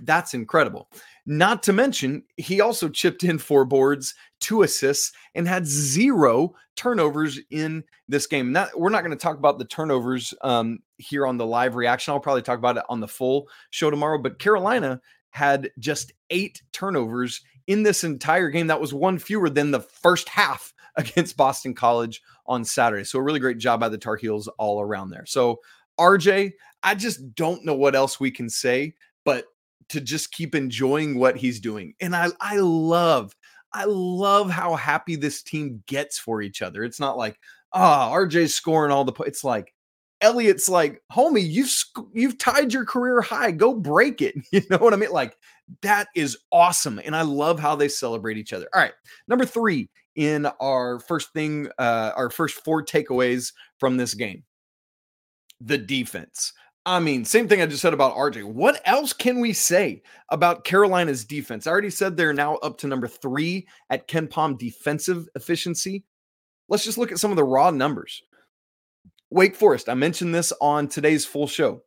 That's 0.00 0.34
incredible. 0.34 0.88
Not 1.26 1.62
to 1.64 1.72
mention, 1.72 2.24
he 2.36 2.60
also 2.60 2.88
chipped 2.88 3.22
in 3.22 3.38
four 3.38 3.64
boards, 3.64 4.14
two 4.40 4.62
assists, 4.62 5.12
and 5.34 5.46
had 5.46 5.66
zero 5.66 6.54
turnovers 6.76 7.38
in 7.50 7.84
this 8.08 8.26
game. 8.26 8.52
That 8.52 8.78
we're 8.78 8.90
not 8.90 9.04
going 9.04 9.16
to 9.16 9.22
talk 9.22 9.38
about 9.38 9.58
the 9.58 9.64
turnovers 9.64 10.34
um, 10.42 10.80
here 10.98 11.26
on 11.26 11.36
the 11.36 11.46
live 11.46 11.76
reaction. 11.76 12.12
I'll 12.12 12.20
probably 12.20 12.42
talk 12.42 12.58
about 12.58 12.76
it 12.76 12.84
on 12.88 13.00
the 13.00 13.08
full 13.08 13.48
show 13.70 13.90
tomorrow. 13.90 14.18
But 14.18 14.38
Carolina 14.38 15.00
had 15.30 15.70
just 15.78 16.12
eight 16.30 16.62
turnovers 16.72 17.40
in 17.66 17.82
this 17.82 18.04
entire 18.04 18.50
game. 18.50 18.66
That 18.66 18.80
was 18.80 18.92
one 18.92 19.18
fewer 19.18 19.48
than 19.48 19.70
the 19.70 19.80
first 19.80 20.28
half 20.28 20.73
against 20.96 21.36
Boston 21.36 21.74
College 21.74 22.22
on 22.46 22.64
Saturday. 22.64 23.04
So 23.04 23.18
a 23.18 23.22
really 23.22 23.40
great 23.40 23.58
job 23.58 23.80
by 23.80 23.88
the 23.88 23.98
Tar 23.98 24.16
Heels 24.16 24.48
all 24.58 24.80
around 24.80 25.10
there. 25.10 25.26
So 25.26 25.60
RJ, 25.98 26.52
I 26.82 26.94
just 26.94 27.34
don't 27.34 27.64
know 27.64 27.74
what 27.74 27.94
else 27.94 28.20
we 28.20 28.30
can 28.30 28.48
say, 28.48 28.94
but 29.24 29.46
to 29.88 30.00
just 30.00 30.32
keep 30.32 30.54
enjoying 30.54 31.18
what 31.18 31.36
he's 31.36 31.60
doing. 31.60 31.94
And 32.00 32.14
I 32.14 32.28
I 32.40 32.56
love 32.56 33.34
I 33.72 33.84
love 33.86 34.50
how 34.50 34.76
happy 34.76 35.16
this 35.16 35.42
team 35.42 35.82
gets 35.86 36.18
for 36.18 36.42
each 36.42 36.62
other. 36.62 36.84
It's 36.84 37.00
not 37.00 37.18
like, 37.18 37.38
ah, 37.72 38.10
oh, 38.10 38.14
RJ's 38.14 38.54
scoring 38.54 38.92
all 38.92 39.04
the 39.04 39.12
po-. 39.12 39.24
it's 39.24 39.44
like 39.44 39.74
Elliot's 40.20 40.68
like, 40.68 41.02
homie, 41.12 41.46
you've 41.46 41.72
you've 42.12 42.38
tied 42.38 42.72
your 42.72 42.84
career 42.84 43.20
high. 43.20 43.50
Go 43.50 43.74
break 43.74 44.22
it. 44.22 44.34
You 44.52 44.62
know 44.70 44.78
what 44.78 44.94
I 44.94 44.96
mean? 44.96 45.10
Like 45.10 45.36
that 45.82 46.08
is 46.14 46.36
awesome, 46.52 47.00
and 47.04 47.16
I 47.16 47.22
love 47.22 47.58
how 47.58 47.74
they 47.74 47.88
celebrate 47.88 48.36
each 48.36 48.52
other. 48.52 48.68
All 48.74 48.80
right, 48.80 48.92
number 49.28 49.44
three 49.44 49.88
in 50.16 50.46
our 50.60 51.00
first 51.00 51.32
thing, 51.32 51.68
uh, 51.78 52.12
our 52.16 52.30
first 52.30 52.64
four 52.64 52.84
takeaways 52.84 53.52
from 53.78 53.96
this 53.96 54.14
game, 54.14 54.44
the 55.60 55.78
defense. 55.78 56.52
I 56.86 57.00
mean, 57.00 57.24
same 57.24 57.48
thing 57.48 57.62
I 57.62 57.66
just 57.66 57.80
said 57.80 57.94
about 57.94 58.14
RJ. 58.14 58.44
What 58.44 58.82
else 58.84 59.14
can 59.14 59.40
we 59.40 59.54
say 59.54 60.02
about 60.30 60.64
Carolina's 60.64 61.24
defense? 61.24 61.66
I 61.66 61.70
already 61.70 61.88
said 61.88 62.16
they're 62.16 62.34
now 62.34 62.56
up 62.56 62.76
to 62.78 62.86
number 62.86 63.08
three 63.08 63.66
at 63.88 64.06
KenPom 64.06 64.58
defensive 64.58 65.26
efficiency. 65.34 66.04
Let's 66.68 66.84
just 66.84 66.98
look 66.98 67.10
at 67.10 67.18
some 67.18 67.30
of 67.30 67.36
the 67.36 67.44
raw 67.44 67.70
numbers. 67.70 68.22
Wake 69.30 69.56
Forest, 69.56 69.88
I 69.88 69.94
mentioned 69.94 70.34
this 70.34 70.52
on 70.60 70.88
today's 70.88 71.24
full 71.24 71.46
show, 71.46 71.82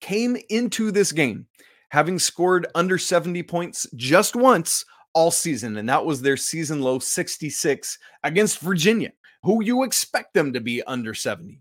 came 0.00 0.36
into 0.50 0.90
this 0.90 1.10
game 1.10 1.46
having 1.92 2.18
scored 2.18 2.66
under 2.74 2.96
70 2.96 3.42
points 3.42 3.86
just 3.94 4.34
once 4.34 4.86
all 5.12 5.30
season, 5.30 5.76
and 5.76 5.86
that 5.90 6.06
was 6.06 6.22
their 6.22 6.38
season 6.38 6.80
low 6.80 6.98
66 6.98 7.98
against 8.24 8.60
Virginia, 8.60 9.12
who 9.42 9.62
you 9.62 9.82
expect 9.82 10.32
them 10.32 10.54
to 10.54 10.60
be 10.60 10.82
under 10.84 11.12
70. 11.12 11.60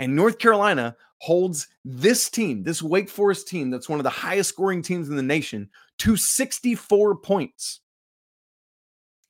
And 0.00 0.16
North 0.16 0.40
Carolina 0.40 0.96
holds 1.18 1.68
this 1.84 2.28
team, 2.28 2.64
this 2.64 2.82
Wake 2.82 3.08
Forest 3.08 3.46
team, 3.46 3.70
that's 3.70 3.88
one 3.88 4.00
of 4.00 4.04
the 4.04 4.10
highest 4.10 4.48
scoring 4.48 4.82
teams 4.82 5.08
in 5.08 5.14
the 5.14 5.22
nation, 5.22 5.70
to 6.00 6.16
64 6.16 7.14
points. 7.18 7.82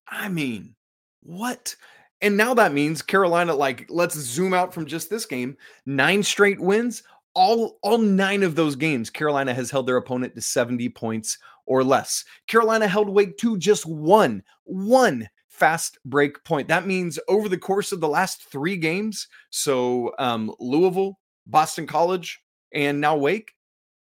I 0.09 0.31
mean, 0.31 0.77
what? 1.23 1.77
And 2.23 2.39
now 2.39 2.55
that 2.55 2.73
means 2.73 3.03
Carolina, 3.03 3.55
like, 3.55 3.85
let's 3.91 4.15
zoom 4.15 4.55
out 4.55 4.73
from 4.73 4.87
just 4.87 5.11
this 5.11 5.27
game, 5.27 5.59
nine 5.85 6.23
straight 6.23 6.59
wins. 6.59 7.03
All, 7.35 7.79
all 7.83 7.99
nine 7.99 8.43
of 8.43 8.55
those 8.55 8.77
games, 8.77 9.11
Carolina 9.11 9.53
has 9.53 9.71
held 9.71 9.87
their 9.87 9.97
opponent 9.97 10.35
to 10.35 10.41
70 10.41 10.89
points 10.91 11.39
or 11.67 11.83
less. 11.83 12.25
Carolina 12.47 12.87
held 12.87 13.09
Wake 13.09 13.37
to 13.39 13.59
just 13.59 13.87
one, 13.87 14.43
one 14.65 15.29
fast 15.49 15.99
break 16.05 16.43
point. 16.45 16.69
That 16.69 16.87
means 16.87 17.19
over 17.29 17.49
the 17.49 17.59
course 17.59 17.93
of 17.93 18.01
the 18.01 18.09
last 18.09 18.45
three 18.51 18.77
games, 18.77 19.29
so 19.51 20.13
um, 20.19 20.53
Louisville, 20.59 21.19
Boston 21.47 21.87
College, 21.87 22.41
and 22.73 23.01
now 23.01 23.17
Wake, 23.17 23.53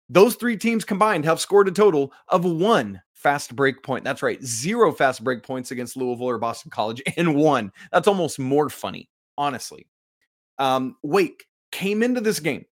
those 0.09 0.37
three 0.37 0.57
teams 0.57 0.85
combined 0.85 1.25
have 1.25 1.41
scored 1.41 1.69
a 1.69 1.73
total 1.73 2.13
of 2.29 2.45
one 2.45 3.01
fast 3.13 3.55
break 3.57 3.83
point. 3.83 4.05
That's 4.05 4.23
right, 4.23 4.43
zero 4.43 4.93
fast 4.93 5.25
break 5.25 5.43
points 5.43 5.71
against 5.71 5.97
Louisville 5.97 6.29
or 6.29 6.39
Boston 6.39 6.71
College, 6.71 7.03
and 7.17 7.35
one. 7.35 7.73
That's 7.91 8.09
almost 8.09 8.39
more 8.39 8.69
funny, 8.69 9.11
honestly. 9.37 9.89
Um, 10.59 10.97
Wake 11.03 11.47
came 11.73 12.03
into 12.03 12.21
this 12.21 12.39
game 12.39 12.65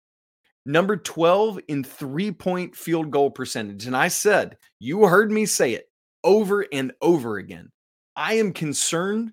number 0.66 0.96
12 0.96 1.60
in 1.68 1.84
three 1.84 2.30
point 2.30 2.74
field 2.74 3.10
goal 3.10 3.30
percentage. 3.30 3.86
And 3.86 3.96
I 3.96 4.08
said, 4.08 4.56
you 4.78 5.06
heard 5.06 5.30
me 5.30 5.46
say 5.46 5.74
it 5.74 5.88
over 6.24 6.66
and 6.72 6.92
over 7.00 7.38
again. 7.38 7.70
I 8.16 8.34
am 8.34 8.52
concerned 8.52 9.32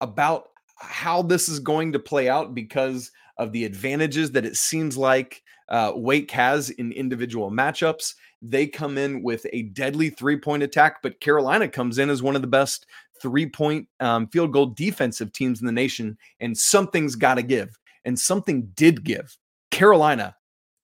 about 0.00 0.48
how 0.76 1.22
this 1.22 1.48
is 1.48 1.60
going 1.60 1.92
to 1.92 1.98
play 1.98 2.28
out 2.28 2.54
because 2.54 3.10
of 3.38 3.52
the 3.52 3.64
advantages 3.64 4.32
that 4.32 4.44
it 4.44 4.56
seems 4.56 4.96
like 4.96 5.42
uh, 5.68 5.92
Wake 5.94 6.30
has 6.30 6.70
in 6.70 6.92
individual 6.92 7.50
matchups. 7.50 8.14
They 8.42 8.66
come 8.66 8.98
in 8.98 9.22
with 9.22 9.46
a 9.52 9.62
deadly 9.62 10.10
three 10.10 10.36
point 10.36 10.62
attack, 10.62 11.02
but 11.02 11.20
Carolina 11.20 11.68
comes 11.68 11.98
in 11.98 12.10
as 12.10 12.22
one 12.22 12.36
of 12.36 12.42
the 12.42 12.48
best 12.48 12.86
three 13.20 13.46
point 13.46 13.88
um, 14.00 14.26
field 14.28 14.52
goal 14.52 14.66
defensive 14.66 15.32
teams 15.32 15.60
in 15.60 15.66
the 15.66 15.72
nation, 15.72 16.18
and 16.40 16.56
something's 16.56 17.14
got 17.14 17.34
to 17.34 17.42
give. 17.42 17.78
And 18.04 18.18
something 18.18 18.70
did 18.74 19.04
give. 19.04 19.36
Carolina 19.70 20.34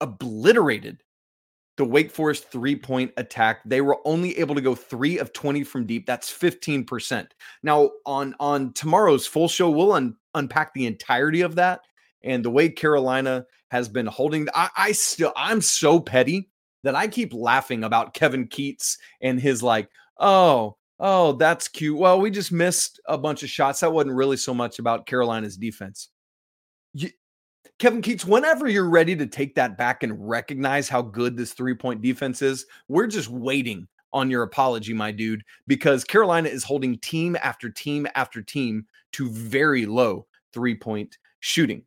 obliterated 0.00 1.02
the 1.76 1.84
Wake 1.84 2.10
Forest 2.10 2.50
three 2.50 2.76
point 2.76 3.12
attack. 3.16 3.60
They 3.64 3.80
were 3.80 3.98
only 4.04 4.38
able 4.38 4.54
to 4.54 4.60
go 4.60 4.74
three 4.74 5.18
of 5.18 5.32
20 5.32 5.62
from 5.64 5.86
deep. 5.86 6.06
That's 6.06 6.30
15%. 6.30 7.28
Now, 7.62 7.90
on, 8.04 8.34
on 8.40 8.72
tomorrow's 8.72 9.26
full 9.26 9.48
show, 9.48 9.70
we'll 9.70 9.92
un- 9.92 10.16
unpack 10.34 10.72
the 10.74 10.86
entirety 10.86 11.42
of 11.42 11.54
that 11.56 11.80
and 12.24 12.44
the 12.44 12.50
way 12.50 12.68
Carolina 12.68 13.46
has 13.70 13.88
been 13.88 14.06
holding. 14.06 14.48
I, 14.54 14.70
I 14.76 14.92
still, 14.92 15.32
I'm 15.36 15.60
so 15.60 16.00
petty 16.00 16.50
that 16.82 16.94
I 16.94 17.08
keep 17.08 17.34
laughing 17.34 17.84
about 17.84 18.14
Kevin 18.14 18.48
Keatts 18.48 18.96
and 19.20 19.40
his 19.40 19.62
like, 19.62 19.90
oh, 20.18 20.76
oh, 20.98 21.32
that's 21.32 21.68
cute. 21.68 21.98
Well, 21.98 22.20
we 22.20 22.30
just 22.30 22.52
missed 22.52 23.00
a 23.06 23.18
bunch 23.18 23.42
of 23.42 23.50
shots. 23.50 23.80
That 23.80 23.92
wasn't 23.92 24.14
really 24.14 24.36
so 24.36 24.54
much 24.54 24.78
about 24.78 25.06
Carolina's 25.06 25.56
defense. 25.56 26.08
Kevin 27.78 28.00
Keatts, 28.00 28.24
whenever 28.24 28.66
you're 28.68 28.88
ready 28.88 29.14
to 29.14 29.26
take 29.26 29.54
that 29.54 29.76
back 29.76 30.02
and 30.02 30.26
recognize 30.26 30.88
how 30.88 31.02
good 31.02 31.36
this 31.36 31.52
three 31.52 31.74
point 31.74 32.00
defense 32.00 32.40
is, 32.40 32.64
we're 32.88 33.06
just 33.06 33.28
waiting 33.28 33.86
on 34.14 34.30
your 34.30 34.44
apology, 34.44 34.94
my 34.94 35.12
dude, 35.12 35.42
because 35.66 36.02
Carolina 36.02 36.48
is 36.48 36.64
holding 36.64 36.96
team 36.98 37.36
after 37.42 37.68
team 37.68 38.06
after 38.14 38.40
team 38.40 38.86
to 39.12 39.28
very 39.28 39.84
low 39.84 40.26
three 40.54 40.74
point 40.74 41.18
shooting. 41.40 41.82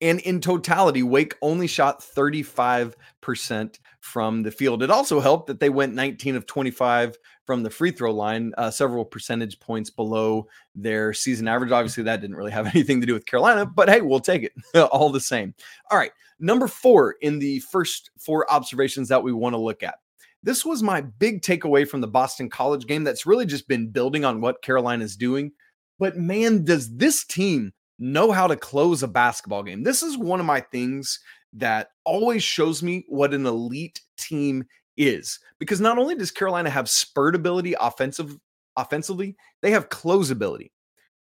And 0.00 0.20
in 0.20 0.40
totality, 0.40 1.02
Wake 1.02 1.34
only 1.42 1.66
shot 1.66 2.00
35% 2.00 3.78
from 4.00 4.42
the 4.42 4.50
field. 4.50 4.82
It 4.82 4.90
also 4.90 5.20
helped 5.20 5.48
that 5.48 5.58
they 5.58 5.70
went 5.70 5.94
19 5.94 6.36
of 6.36 6.46
25 6.46 7.16
from 7.44 7.62
the 7.62 7.70
free 7.70 7.90
throw 7.90 8.12
line, 8.12 8.52
uh, 8.58 8.70
several 8.70 9.04
percentage 9.04 9.58
points 9.58 9.90
below 9.90 10.46
their 10.74 11.12
season 11.12 11.48
average. 11.48 11.72
Obviously, 11.72 12.04
that 12.04 12.20
didn't 12.20 12.36
really 12.36 12.52
have 12.52 12.66
anything 12.74 13.00
to 13.00 13.06
do 13.06 13.14
with 13.14 13.26
Carolina, 13.26 13.66
but 13.66 13.88
hey, 13.88 14.00
we'll 14.00 14.20
take 14.20 14.44
it 14.44 14.52
all 14.92 15.10
the 15.10 15.20
same. 15.20 15.54
All 15.90 15.98
right. 15.98 16.12
Number 16.38 16.68
four 16.68 17.16
in 17.20 17.40
the 17.40 17.58
first 17.60 18.10
four 18.18 18.50
observations 18.52 19.08
that 19.08 19.22
we 19.22 19.32
want 19.32 19.54
to 19.54 19.58
look 19.58 19.82
at. 19.82 19.96
This 20.44 20.64
was 20.64 20.84
my 20.84 21.00
big 21.00 21.42
takeaway 21.42 21.88
from 21.88 22.00
the 22.00 22.06
Boston 22.06 22.48
College 22.48 22.86
game 22.86 23.02
that's 23.02 23.26
really 23.26 23.44
just 23.46 23.66
been 23.66 23.90
building 23.90 24.24
on 24.24 24.40
what 24.40 24.62
Carolina 24.62 25.04
is 25.04 25.16
doing. 25.16 25.50
But 25.98 26.16
man, 26.16 26.64
does 26.64 26.94
this 26.96 27.24
team 27.24 27.72
know 27.98 28.30
how 28.32 28.46
to 28.46 28.56
close 28.56 29.02
a 29.02 29.08
basketball 29.08 29.62
game. 29.62 29.82
This 29.82 30.02
is 30.02 30.16
one 30.16 30.40
of 30.40 30.46
my 30.46 30.60
things 30.60 31.20
that 31.54 31.90
always 32.04 32.42
shows 32.42 32.82
me 32.82 33.04
what 33.08 33.34
an 33.34 33.46
elite 33.46 34.00
team 34.16 34.64
is 34.96 35.38
because 35.58 35.80
not 35.80 35.98
only 35.98 36.14
does 36.14 36.30
Carolina 36.30 36.70
have 36.70 36.88
spurt 36.88 37.34
ability 37.34 37.74
offensive 37.80 38.36
offensively, 38.76 39.36
they 39.62 39.70
have 39.70 39.88
close 39.88 40.30
ability. 40.30 40.72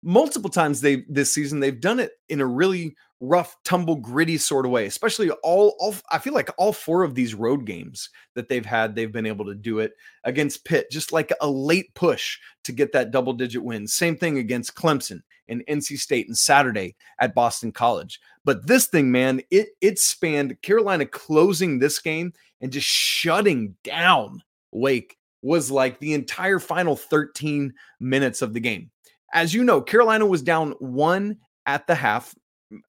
Multiple 0.07 0.51
times 0.51 0.81
they 0.81 1.05
this 1.09 1.33
season 1.33 1.61
they've 1.61 1.81
done 1.81 1.99
it 1.99 2.13
in 2.29 2.41
a 2.41 2.47
really 2.47 2.95
rough, 3.21 3.57
tumble, 3.65 3.97
gritty 3.97 4.37
sort 4.37 4.67
of 4.67 4.73
way. 4.73 4.87
Especially 4.87 5.31
all, 5.43 5.75
all 5.79 5.95
I 6.11 6.19
feel 6.19 6.35
like 6.35 6.51
all 6.59 6.73
four 6.73 7.03
of 7.03 7.15
these 7.15 7.35
road 7.35 7.65
games 7.65 8.11
that 8.35 8.49
they've 8.49 8.65
had, 8.65 8.95
they've 8.95 9.13
been 9.13 9.27
able 9.27 9.47
to 9.47 9.55
do 9.55 9.79
it 9.79 9.93
against 10.25 10.65
Pitt, 10.65 10.91
just 10.91 11.13
like 11.13 11.33
a 11.41 11.49
late 11.49 11.95
push 11.95 12.39
to 12.65 12.73
get 12.73 12.93
that 12.93 13.11
double 13.11 13.33
digit 13.33 13.63
win. 13.63 13.87
Same 13.87 14.17
thing 14.17 14.39
against 14.39 14.75
Clemson 14.75 15.21
and 15.49 15.65
NC 15.69 15.99
State 15.99 16.27
and 16.29 16.37
Saturday 16.37 16.97
at 17.19 17.35
Boston 17.35 17.73
College. 17.73 18.21
But 18.45 18.67
this 18.67 18.87
thing, 18.87 19.11
man, 19.11 19.41
it 19.51 19.69
it 19.81 19.99
spanned 19.99 20.61
Carolina 20.63 21.07
closing 21.07 21.79
this 21.79 21.99
game 21.99 22.33
and 22.61 22.73
just 22.73 22.87
shutting 22.87 23.75
down 23.85 24.43
Wake 24.73 25.17
was 25.43 25.71
like 25.71 25.99
the 25.99 26.15
entire 26.15 26.59
final 26.59 26.97
13 26.97 27.75
minutes 28.01 28.43
of 28.43 28.55
the 28.55 28.61
game. 28.61 28.91
As 29.35 29.53
you 29.53 29.65
know, 29.65 29.83
Carolina 29.83 30.25
was 30.25 30.43
down 30.43 30.73
one 30.79 31.39
at 31.67 31.87
the 31.87 31.95
half. 31.95 32.35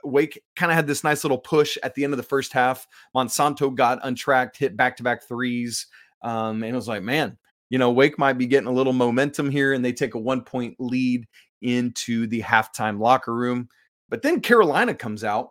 Wake 0.04 0.42
kind 0.56 0.72
of 0.72 0.75
had 0.75 0.88
this 0.88 1.04
nice 1.04 1.24
little 1.24 1.38
push 1.38 1.78
at 1.84 1.94
the 1.96 2.04
end 2.04 2.14
of 2.14 2.18
the 2.18 2.24
first 2.24 2.54
half. 2.54 2.88
Monsanto 3.16 3.74
got 3.74 4.00
untracked, 4.04 4.58
hit 4.58 4.78
back 4.78 4.96
to 4.98 5.04
back 5.04 5.28
threes. 5.28 5.88
Um, 6.22 6.64
and 6.64 6.72
it 6.72 6.75
was 6.75 6.88
like, 6.88 7.04
man, 7.04 7.38
you 7.70 7.78
know, 7.78 7.92
Wake 7.92 8.18
might 8.18 8.38
be 8.38 8.48
getting 8.48 8.68
a 8.68 8.74
little 8.74 8.94
momentum 8.94 9.50
here, 9.50 9.74
and 9.74 9.84
they 9.84 9.92
take 9.92 10.14
a 10.14 10.20
one 10.20 10.42
point 10.42 10.75
lead 10.80 11.28
into 11.62 12.28
the 12.28 12.42
halftime 12.42 13.00
locker 13.00 13.36
room. 13.36 13.68
But 14.10 14.22
then 14.22 14.40
Carolina 14.40 14.94
comes 14.94 15.24
out, 15.24 15.50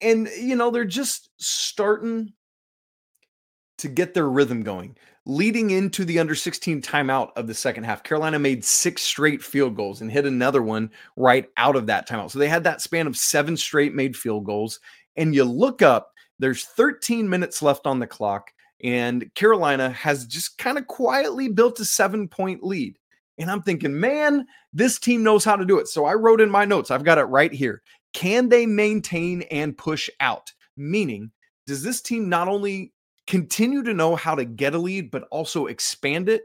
and, 0.00 0.28
you 0.38 0.56
know, 0.56 0.70
they're 0.70 0.84
just 0.84 1.30
starting 1.38 2.32
to 3.78 3.88
get 3.88 4.14
their 4.14 4.28
rhythm 4.28 4.62
going. 4.62 4.96
Leading 5.24 5.70
into 5.70 6.04
the 6.04 6.18
under 6.18 6.34
16 6.34 6.82
timeout 6.82 7.30
of 7.36 7.46
the 7.46 7.54
second 7.54 7.84
half, 7.84 8.02
Carolina 8.02 8.40
made 8.40 8.64
six 8.64 9.02
straight 9.02 9.40
field 9.40 9.76
goals 9.76 10.00
and 10.00 10.10
hit 10.10 10.26
another 10.26 10.62
one 10.62 10.90
right 11.16 11.48
out 11.56 11.76
of 11.76 11.86
that 11.86 12.08
timeout. 12.08 12.32
So 12.32 12.40
they 12.40 12.48
had 12.48 12.64
that 12.64 12.80
span 12.80 13.06
of 13.06 13.16
seven 13.16 13.56
straight 13.56 13.94
made 13.94 14.16
field 14.16 14.44
goals. 14.44 14.80
And 15.16 15.32
you 15.32 15.44
look 15.44 15.80
up, 15.80 16.10
there's 16.40 16.64
13 16.64 17.28
minutes 17.28 17.62
left 17.62 17.86
on 17.86 18.00
the 18.00 18.06
clock, 18.06 18.50
and 18.82 19.32
Carolina 19.36 19.90
has 19.90 20.26
just 20.26 20.58
kind 20.58 20.76
of 20.76 20.88
quietly 20.88 21.48
built 21.48 21.78
a 21.78 21.84
seven 21.84 22.26
point 22.26 22.64
lead. 22.64 22.98
And 23.38 23.48
I'm 23.48 23.62
thinking, 23.62 23.98
man, 23.98 24.44
this 24.72 24.98
team 24.98 25.22
knows 25.22 25.44
how 25.44 25.54
to 25.54 25.64
do 25.64 25.78
it. 25.78 25.86
So 25.86 26.04
I 26.04 26.14
wrote 26.14 26.40
in 26.40 26.50
my 26.50 26.64
notes, 26.64 26.90
I've 26.90 27.04
got 27.04 27.18
it 27.18 27.24
right 27.24 27.52
here. 27.52 27.82
Can 28.12 28.48
they 28.48 28.66
maintain 28.66 29.42
and 29.52 29.78
push 29.78 30.10
out? 30.18 30.52
Meaning, 30.76 31.30
does 31.66 31.82
this 31.84 32.00
team 32.00 32.28
not 32.28 32.48
only 32.48 32.92
continue 33.26 33.82
to 33.82 33.94
know 33.94 34.16
how 34.16 34.34
to 34.34 34.44
get 34.44 34.74
a 34.74 34.78
lead, 34.78 35.10
but 35.10 35.28
also 35.30 35.66
expand 35.66 36.28
it. 36.28 36.42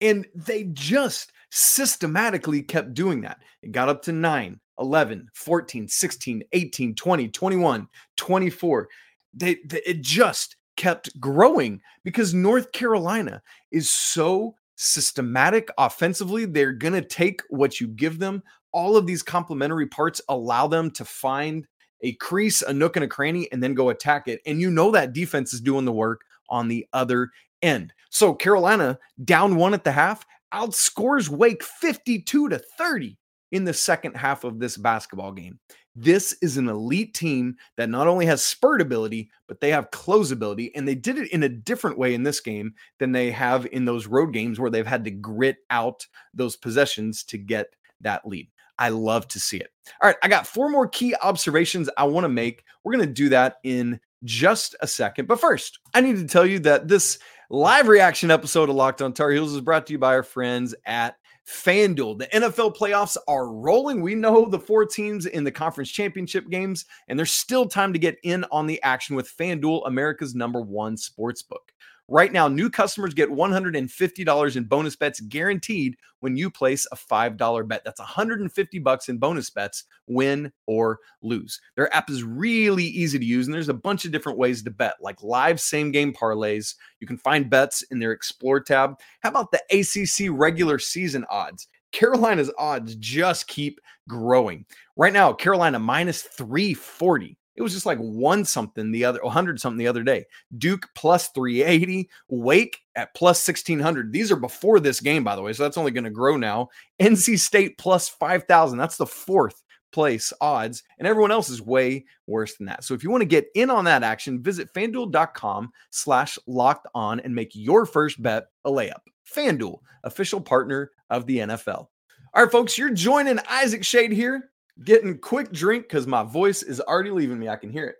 And 0.00 0.26
they 0.34 0.64
just 0.72 1.32
systematically 1.50 2.62
kept 2.62 2.94
doing 2.94 3.20
that. 3.22 3.38
It 3.62 3.72
got 3.72 3.88
up 3.88 4.02
to 4.02 4.12
9, 4.12 4.60
11, 4.78 5.28
14, 5.34 5.88
16, 5.88 6.42
18, 6.52 6.94
20, 6.94 7.28
21, 7.28 7.88
24. 8.16 8.88
They, 9.34 9.58
they, 9.66 9.80
it 9.86 10.00
just 10.02 10.56
kept 10.76 11.18
growing 11.20 11.80
because 12.04 12.34
North 12.34 12.72
Carolina 12.72 13.40
is 13.70 13.90
so 13.90 14.54
systematic 14.76 15.68
offensively. 15.78 16.44
They're 16.44 16.72
going 16.72 16.94
to 16.94 17.02
take 17.02 17.40
what 17.48 17.80
you 17.80 17.88
give 17.88 18.18
them. 18.18 18.42
All 18.72 18.96
of 18.96 19.06
these 19.06 19.22
complementary 19.22 19.86
parts 19.86 20.20
allow 20.28 20.66
them 20.66 20.90
to 20.92 21.04
find 21.04 21.66
a 22.04 22.12
crease, 22.12 22.62
a 22.62 22.72
nook, 22.72 22.96
and 22.96 23.04
a 23.04 23.08
cranny, 23.08 23.50
and 23.50 23.60
then 23.60 23.74
go 23.74 23.88
attack 23.88 24.28
it. 24.28 24.40
And 24.46 24.60
you 24.60 24.70
know 24.70 24.92
that 24.92 25.12
defense 25.12 25.52
is 25.52 25.60
doing 25.60 25.84
the 25.84 25.92
work 25.92 26.20
on 26.48 26.68
the 26.68 26.86
other 26.92 27.30
end. 27.62 27.92
So 28.10 28.34
Carolina 28.34 28.98
down 29.24 29.56
one 29.56 29.74
at 29.74 29.82
the 29.82 29.92
half 29.92 30.24
outscores 30.52 31.28
Wake 31.28 31.64
52 31.64 32.50
to 32.50 32.58
30 32.78 33.18
in 33.50 33.64
the 33.64 33.74
second 33.74 34.16
half 34.16 34.44
of 34.44 34.60
this 34.60 34.76
basketball 34.76 35.32
game. 35.32 35.58
This 35.96 36.36
is 36.42 36.56
an 36.56 36.68
elite 36.68 37.14
team 37.14 37.56
that 37.76 37.88
not 37.88 38.08
only 38.08 38.26
has 38.26 38.42
spurt 38.42 38.80
ability, 38.80 39.30
but 39.46 39.60
they 39.60 39.70
have 39.70 39.92
close 39.92 40.32
ability. 40.32 40.74
And 40.74 40.86
they 40.86 40.96
did 40.96 41.18
it 41.18 41.32
in 41.32 41.44
a 41.44 41.48
different 41.48 41.98
way 41.98 42.14
in 42.14 42.24
this 42.24 42.40
game 42.40 42.74
than 42.98 43.12
they 43.12 43.30
have 43.30 43.66
in 43.66 43.84
those 43.84 44.06
road 44.06 44.32
games 44.32 44.58
where 44.58 44.70
they've 44.70 44.86
had 44.86 45.04
to 45.04 45.10
grit 45.10 45.58
out 45.70 46.06
those 46.34 46.56
possessions 46.56 47.22
to 47.24 47.38
get 47.38 47.68
that 48.00 48.26
lead. 48.26 48.48
I 48.78 48.88
love 48.88 49.28
to 49.28 49.40
see 49.40 49.58
it. 49.58 49.70
All 50.02 50.08
right, 50.08 50.16
I 50.22 50.28
got 50.28 50.46
four 50.46 50.68
more 50.68 50.88
key 50.88 51.14
observations 51.22 51.88
I 51.96 52.04
want 52.04 52.24
to 52.24 52.28
make. 52.28 52.64
We're 52.82 52.94
going 52.94 53.06
to 53.06 53.12
do 53.12 53.28
that 53.30 53.56
in 53.64 54.00
just 54.24 54.74
a 54.80 54.86
second. 54.86 55.28
But 55.28 55.40
first, 55.40 55.78
I 55.92 56.00
need 56.00 56.16
to 56.16 56.26
tell 56.26 56.46
you 56.46 56.58
that 56.60 56.88
this 56.88 57.18
live 57.50 57.88
reaction 57.88 58.30
episode 58.30 58.68
of 58.68 58.74
Locked 58.74 59.02
on 59.02 59.12
Tar 59.12 59.30
Heels 59.30 59.54
is 59.54 59.60
brought 59.60 59.86
to 59.86 59.92
you 59.92 59.98
by 59.98 60.14
our 60.14 60.22
friends 60.22 60.74
at 60.86 61.16
FanDuel. 61.46 62.18
The 62.18 62.26
NFL 62.28 62.76
playoffs 62.76 63.16
are 63.28 63.52
rolling. 63.52 64.00
We 64.00 64.14
know 64.14 64.46
the 64.46 64.58
four 64.58 64.86
teams 64.86 65.26
in 65.26 65.44
the 65.44 65.52
conference 65.52 65.90
championship 65.90 66.48
games, 66.48 66.86
and 67.08 67.18
there's 67.18 67.32
still 67.32 67.66
time 67.66 67.92
to 67.92 67.98
get 67.98 68.16
in 68.22 68.44
on 68.50 68.66
the 68.66 68.82
action 68.82 69.14
with 69.14 69.36
FanDuel, 69.36 69.86
America's 69.86 70.34
number 70.34 70.60
one 70.60 70.96
sports 70.96 71.42
book. 71.42 71.72
Right 72.08 72.32
now, 72.32 72.48
new 72.48 72.68
customers 72.68 73.14
get 73.14 73.30
$150 73.30 74.56
in 74.56 74.64
bonus 74.64 74.94
bets 74.94 75.20
guaranteed 75.20 75.96
when 76.20 76.36
you 76.36 76.50
place 76.50 76.86
a 76.92 76.96
$5 76.96 77.66
bet. 77.66 77.82
That's 77.82 77.98
150 77.98 78.78
bucks 78.80 79.08
in 79.08 79.16
bonus 79.16 79.48
bets, 79.48 79.84
win 80.06 80.52
or 80.66 80.98
lose. 81.22 81.58
Their 81.76 81.94
app 81.96 82.10
is 82.10 82.22
really 82.22 82.84
easy 82.84 83.18
to 83.18 83.24
use, 83.24 83.46
and 83.46 83.54
there's 83.54 83.70
a 83.70 83.74
bunch 83.74 84.04
of 84.04 84.12
different 84.12 84.36
ways 84.36 84.62
to 84.62 84.70
bet, 84.70 84.96
like 85.00 85.22
live 85.22 85.58
same 85.58 85.90
game 85.92 86.12
parlays. 86.12 86.74
You 87.00 87.06
can 87.06 87.16
find 87.16 87.48
bets 87.48 87.82
in 87.90 87.98
their 87.98 88.12
Explore 88.12 88.60
tab. 88.60 88.98
How 89.20 89.30
about 89.30 89.50
the 89.50 89.62
ACC 89.70 90.28
regular 90.30 90.78
season 90.78 91.24
odds? 91.30 91.68
Carolina's 91.92 92.50
odds 92.58 92.96
just 92.96 93.46
keep 93.46 93.80
growing. 94.08 94.66
Right 94.96 95.12
now, 95.12 95.32
Carolina 95.32 95.78
minus 95.78 96.20
340 96.22 97.38
it 97.56 97.62
was 97.62 97.72
just 97.72 97.86
like 97.86 97.98
one 97.98 98.44
something 98.44 98.90
the 98.90 99.04
other 99.04 99.20
100 99.22 99.60
something 99.60 99.78
the 99.78 99.86
other 99.86 100.02
day. 100.02 100.24
Duke 100.58 100.88
plus 100.94 101.28
380, 101.28 102.08
Wake 102.28 102.78
at 102.96 103.14
plus 103.14 103.46
1600. 103.46 104.12
These 104.12 104.32
are 104.32 104.36
before 104.36 104.80
this 104.80 105.00
game, 105.00 105.24
by 105.24 105.36
the 105.36 105.42
way. 105.42 105.52
So 105.52 105.62
that's 105.62 105.78
only 105.78 105.92
going 105.92 106.04
to 106.04 106.10
grow 106.10 106.36
now. 106.36 106.68
NC 107.00 107.38
State 107.38 107.78
plus 107.78 108.08
5000. 108.08 108.78
That's 108.78 108.96
the 108.96 109.06
fourth 109.06 109.62
place 109.92 110.32
odds. 110.40 110.82
And 110.98 111.06
everyone 111.06 111.30
else 111.30 111.48
is 111.48 111.62
way 111.62 112.04
worse 112.26 112.56
than 112.56 112.66
that. 112.66 112.82
So 112.82 112.94
if 112.94 113.04
you 113.04 113.10
want 113.10 113.22
to 113.22 113.26
get 113.26 113.46
in 113.54 113.70
on 113.70 113.84
that 113.84 114.02
action, 114.02 114.42
visit 114.42 114.68
fanduel.com 114.74 115.70
slash 115.90 116.38
locked 116.46 116.88
on 116.94 117.20
and 117.20 117.34
make 117.34 117.52
your 117.54 117.86
first 117.86 118.20
bet 118.20 118.46
a 118.64 118.70
layup. 118.70 119.00
FanDuel, 119.32 119.78
official 120.02 120.40
partner 120.40 120.90
of 121.10 121.26
the 121.26 121.38
NFL. 121.38 121.86
All 122.34 122.42
right, 122.42 122.50
folks, 122.50 122.76
you're 122.76 122.90
joining 122.90 123.38
Isaac 123.48 123.82
Schade 123.82 124.10
here, 124.10 124.50
getting 124.82 125.18
quick 125.18 125.52
drink 125.52 125.84
because 125.84 126.06
my 126.06 126.22
voice 126.22 126.62
is 126.62 126.80
already 126.80 127.10
leaving 127.10 127.38
me. 127.38 127.48
I 127.48 127.56
can 127.56 127.70
hear 127.70 127.86
it. 127.86 127.96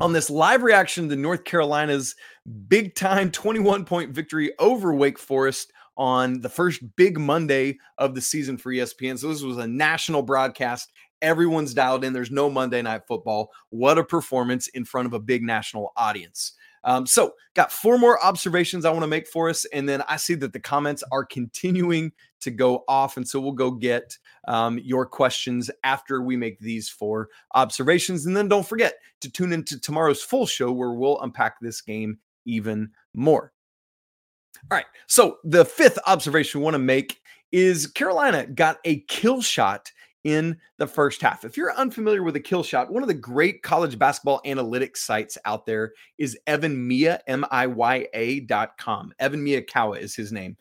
On 0.00 0.12
this 0.12 0.30
live 0.30 0.62
reaction 0.62 1.08
to 1.08 1.16
North 1.16 1.44
Carolina's 1.44 2.14
big 2.68 2.94
time 2.94 3.30
21 3.30 3.84
point 3.84 4.12
victory 4.12 4.52
over 4.58 4.94
Wake 4.94 5.18
Forest 5.18 5.72
on 5.96 6.40
the 6.40 6.48
first 6.48 6.80
big 6.96 7.18
Monday 7.18 7.78
of 7.98 8.14
the 8.14 8.20
season 8.20 8.56
for 8.56 8.72
ESPN. 8.72 9.18
So 9.18 9.28
this 9.28 9.42
was 9.42 9.58
a 9.58 9.66
national 9.66 10.22
broadcast. 10.22 10.92
Everyone's 11.20 11.74
dialed 11.74 12.04
in. 12.04 12.12
There's 12.12 12.30
no 12.30 12.48
Monday 12.48 12.80
night 12.80 13.02
football. 13.08 13.50
What 13.70 13.98
a 13.98 14.04
performance 14.04 14.68
in 14.68 14.84
front 14.84 15.06
of 15.06 15.14
a 15.14 15.18
big 15.18 15.42
national 15.42 15.92
audience. 15.96 16.52
Um, 16.84 17.06
so, 17.06 17.32
got 17.54 17.72
four 17.72 17.98
more 17.98 18.24
observations 18.24 18.84
I 18.84 18.90
want 18.90 19.02
to 19.02 19.08
make 19.08 19.26
for 19.26 19.50
us. 19.50 19.64
And 19.66 19.88
then 19.88 20.02
I 20.08 20.16
see 20.16 20.34
that 20.36 20.52
the 20.52 20.60
comments 20.60 21.02
are 21.10 21.24
continuing 21.24 22.12
to 22.40 22.50
go 22.50 22.84
off. 22.88 23.16
And 23.16 23.26
so, 23.26 23.40
we'll 23.40 23.52
go 23.52 23.70
get 23.70 24.16
um, 24.46 24.78
your 24.78 25.06
questions 25.06 25.70
after 25.84 26.22
we 26.22 26.36
make 26.36 26.58
these 26.58 26.88
four 26.88 27.28
observations. 27.54 28.26
And 28.26 28.36
then 28.36 28.48
don't 28.48 28.66
forget 28.66 28.94
to 29.20 29.30
tune 29.30 29.52
into 29.52 29.80
tomorrow's 29.80 30.22
full 30.22 30.46
show 30.46 30.72
where 30.72 30.92
we'll 30.92 31.20
unpack 31.20 31.60
this 31.60 31.80
game 31.80 32.18
even 32.44 32.90
more. 33.14 33.52
All 34.70 34.76
right. 34.76 34.86
So 35.06 35.38
the 35.44 35.64
fifth 35.64 35.98
observation 36.06 36.60
we 36.60 36.64
want 36.64 36.74
to 36.74 36.78
make 36.78 37.20
is 37.52 37.86
Carolina 37.86 38.46
got 38.46 38.78
a 38.84 39.00
kill 39.00 39.40
shot 39.40 39.90
in 40.24 40.58
the 40.78 40.86
first 40.86 41.22
half. 41.22 41.44
If 41.44 41.56
you're 41.56 41.74
unfamiliar 41.74 42.22
with 42.22 42.36
a 42.36 42.40
kill 42.40 42.62
shot, 42.62 42.92
one 42.92 43.02
of 43.02 43.08
the 43.08 43.14
great 43.14 43.62
college 43.62 43.98
basketball 43.98 44.42
analytics 44.44 44.98
sites 44.98 45.38
out 45.44 45.64
there 45.64 45.92
is 46.18 46.38
Evan 46.46 46.86
Miya, 46.86 47.20
M 47.26 47.44
I 47.50 47.66
Y 47.66 48.06
A.com. 48.12 49.12
Evan 49.18 49.44
Miyakawa 49.44 49.98
is 50.00 50.14
his 50.14 50.32
name. 50.32 50.56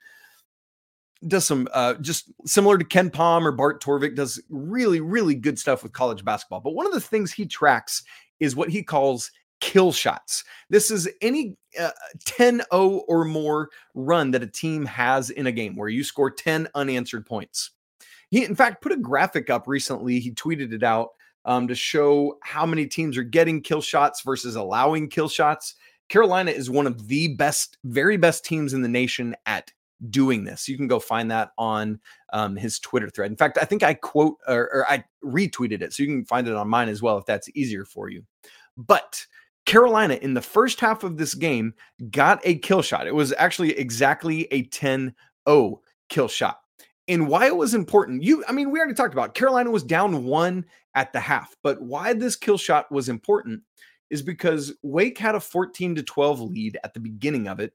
Does 1.26 1.46
some 1.46 1.68
uh, 1.74 1.96
just 1.96 2.32
similar 2.46 2.78
to 2.78 2.86
KenPom 2.86 3.44
or 3.44 3.52
Bart 3.52 3.82
Torvik, 3.82 4.16
does 4.16 4.42
really, 4.50 5.00
really 5.00 5.36
good 5.36 5.58
stuff 5.58 5.84
with 5.84 5.94
college 5.94 6.24
basketball. 6.24 6.60
But 6.60 6.76
one 6.76 6.86
of 6.86 6.94
the 6.94 7.02
things 7.02 7.32
he 7.32 7.46
tracks 7.46 8.04
is 8.40 8.56
what 8.56 8.70
he 8.70 8.84
calls 8.84 9.32
kill 9.60 9.92
shots. 9.92 10.44
This 10.70 10.92
is 10.92 11.10
any 11.22 11.58
uh, 11.80 11.90
10 12.26 12.62
0 12.72 12.88
or 13.08 13.26
more 13.26 13.70
run 13.94 14.32
that 14.32 14.44
a 14.44 14.48
team 14.48 14.86
has 14.86 15.30
in 15.30 15.48
a 15.48 15.52
game 15.52 15.76
where 15.76 15.90
you 15.90 16.04
score 16.04 16.30
10 16.30 16.68
unanswered 16.76 17.26
points. 17.26 17.72
He, 18.30 18.44
in 18.44 18.56
fact, 18.56 18.82
put 18.82 18.92
a 18.92 18.98
graphic 18.98 19.50
up 19.50 19.68
recently. 19.68 20.20
He 20.20 20.32
tweeted 20.32 20.74
it 20.74 20.84
out 20.84 21.10
um, 21.46 21.68
to 21.68 21.76
show 21.76 22.38
how 22.44 22.66
many 22.66 22.86
teams 22.86 23.18
are 23.18 23.24
getting 23.24 23.62
kill 23.62 23.82
shots 23.82 24.22
versus 24.22 24.56
allowing 24.56 25.10
kill 25.10 25.30
shots. 25.30 25.76
Carolina 26.10 26.52
is 26.52 26.70
one 26.70 26.88
of 26.88 27.08
the 27.08 27.36
best, 27.36 27.78
very 27.84 28.18
best 28.18 28.46
teams 28.46 28.74
in 28.74 28.82
the 28.82 28.88
nation 28.88 29.36
at 29.46 29.72
doing 30.10 30.44
this. 30.44 30.68
You 30.68 30.78
can 30.78 30.88
go 30.88 31.00
find 31.00 31.32
that 31.32 31.52
on 31.58 32.00
um, 32.34 32.56
his 32.56 32.80
Twitter 32.80 33.10
thread. 33.10 33.32
In 33.32 33.38
fact, 33.38 33.58
I 33.62 33.66
think 33.66 33.84
I 33.84 33.94
quote 33.94 34.38
or, 34.48 34.70
or 34.74 34.86
I 34.90 35.04
retweeted 35.24 35.82
it, 35.82 35.94
so 35.94 36.04
you 36.04 36.10
can 36.10 36.26
find 36.26 36.48
it 36.48 36.56
on 36.56 36.70
mine 36.70 36.90
as 36.90 37.02
well 37.02 37.18
if 37.18 37.26
that's 37.26 37.50
easier 37.56 37.86
for 37.86 38.10
you. 38.10 38.24
But 38.78 39.26
Carolina 39.66 40.16
in 40.16 40.34
the 40.34 40.42
first 40.42 40.80
half 40.80 41.04
of 41.04 41.18
this 41.18 41.34
game 41.34 41.74
got 42.12 42.40
a 42.44 42.58
kill 42.60 42.82
shot. 42.82 43.08
It 43.08 43.16
was 43.16 43.34
actually 43.38 43.78
exactly 43.78 44.48
a 44.52 44.64
10 44.64 45.14
0 45.48 45.82
kill 46.10 46.28
shot. 46.28 46.62
And 47.10 47.28
why 47.28 47.48
it 47.48 47.56
was 47.56 47.74
important, 47.74 48.24
you, 48.24 48.44
I 48.48 48.52
mean, 48.52 48.70
we 48.70 48.80
already 48.80 48.94
talked 48.94 49.14
about 49.14 49.34
Carolina 49.34 49.72
was 49.72 49.84
down 49.84 50.26
one 50.26 50.66
at 50.96 51.14
the 51.14 51.20
half, 51.20 51.56
but 51.64 51.82
why 51.82 52.14
this 52.14 52.36
kill 52.36 52.58
shot 52.58 52.92
was 52.92 53.08
important 53.08 53.62
is 54.10 54.22
because 54.22 54.74
Wake 54.84 55.18
had 55.18 55.36
a 55.36 55.40
14 55.40 55.96
to 55.96 56.04
12 56.04 56.42
lead 56.42 56.78
at 56.84 56.94
the 56.94 57.00
beginning 57.00 57.48
of 57.48 57.60
it. 57.60 57.74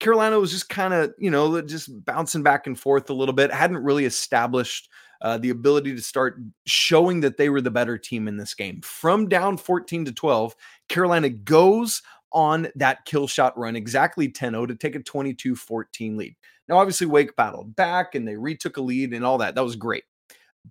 Carolina 0.00 0.38
was 0.40 0.50
just 0.50 0.68
kind 0.68 0.92
of, 0.92 1.14
you 1.18 1.30
know, 1.30 1.60
just 1.60 2.04
bouncing 2.04 2.42
back 2.42 2.66
and 2.66 2.78
forth 2.78 3.10
a 3.10 3.14
little 3.14 3.34
bit, 3.34 3.52
hadn't 3.52 3.84
really 3.84 4.06
established 4.06 4.88
uh, 5.22 5.36
the 5.38 5.50
ability 5.50 5.94
to 5.94 6.02
start 6.02 6.40
showing 6.66 7.20
that 7.20 7.36
they 7.36 7.50
were 7.50 7.60
the 7.60 7.70
better 7.70 7.98
team 7.98 8.26
in 8.26 8.36
this 8.36 8.54
game. 8.54 8.80
From 8.82 9.28
down 9.28 9.56
14 9.56 10.06
to 10.06 10.12
12, 10.12 10.56
Carolina 10.88 11.28
goes 11.28 12.02
on 12.32 12.68
that 12.76 13.04
kill 13.04 13.26
shot 13.26 13.56
run 13.58 13.76
exactly 13.76 14.28
10 14.28 14.52
0 14.52 14.66
to 14.66 14.74
take 14.74 14.94
a 14.94 15.02
22 15.02 15.54
14 15.54 16.16
lead. 16.16 16.34
Now, 16.68 16.78
obviously, 16.78 17.06
Wake 17.06 17.36
battled 17.36 17.76
back 17.76 18.14
and 18.14 18.26
they 18.26 18.36
retook 18.36 18.76
a 18.76 18.80
lead 18.80 19.12
and 19.12 19.24
all 19.24 19.38
that. 19.38 19.54
That 19.54 19.64
was 19.64 19.76
great. 19.76 20.04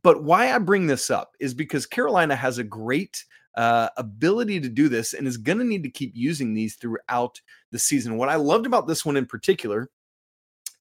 But 0.02 0.24
why 0.24 0.54
I 0.54 0.58
bring 0.60 0.88
this 0.88 1.10
up 1.10 1.36
is 1.40 1.54
because 1.54 1.86
Carolina 1.86 2.36
has 2.36 2.58
a 2.58 2.64
great 2.64 3.24
uh, 3.60 3.90
ability 3.98 4.58
to 4.58 4.70
do 4.70 4.88
this 4.88 5.14
and 5.14 5.28
is 5.28 5.36
going 5.36 5.58
to 5.58 5.66
need 5.66 5.84
to 5.84 5.90
keep 5.90 6.14
using 6.16 6.54
these 6.54 6.76
throughout 6.76 7.42
the 7.72 7.78
season. 7.78 8.16
What 8.16 8.30
I 8.30 8.36
loved 8.36 8.66
about 8.66 8.88
this 8.88 9.06
one 9.06 9.18
in 9.18 9.26
particular 9.26 9.90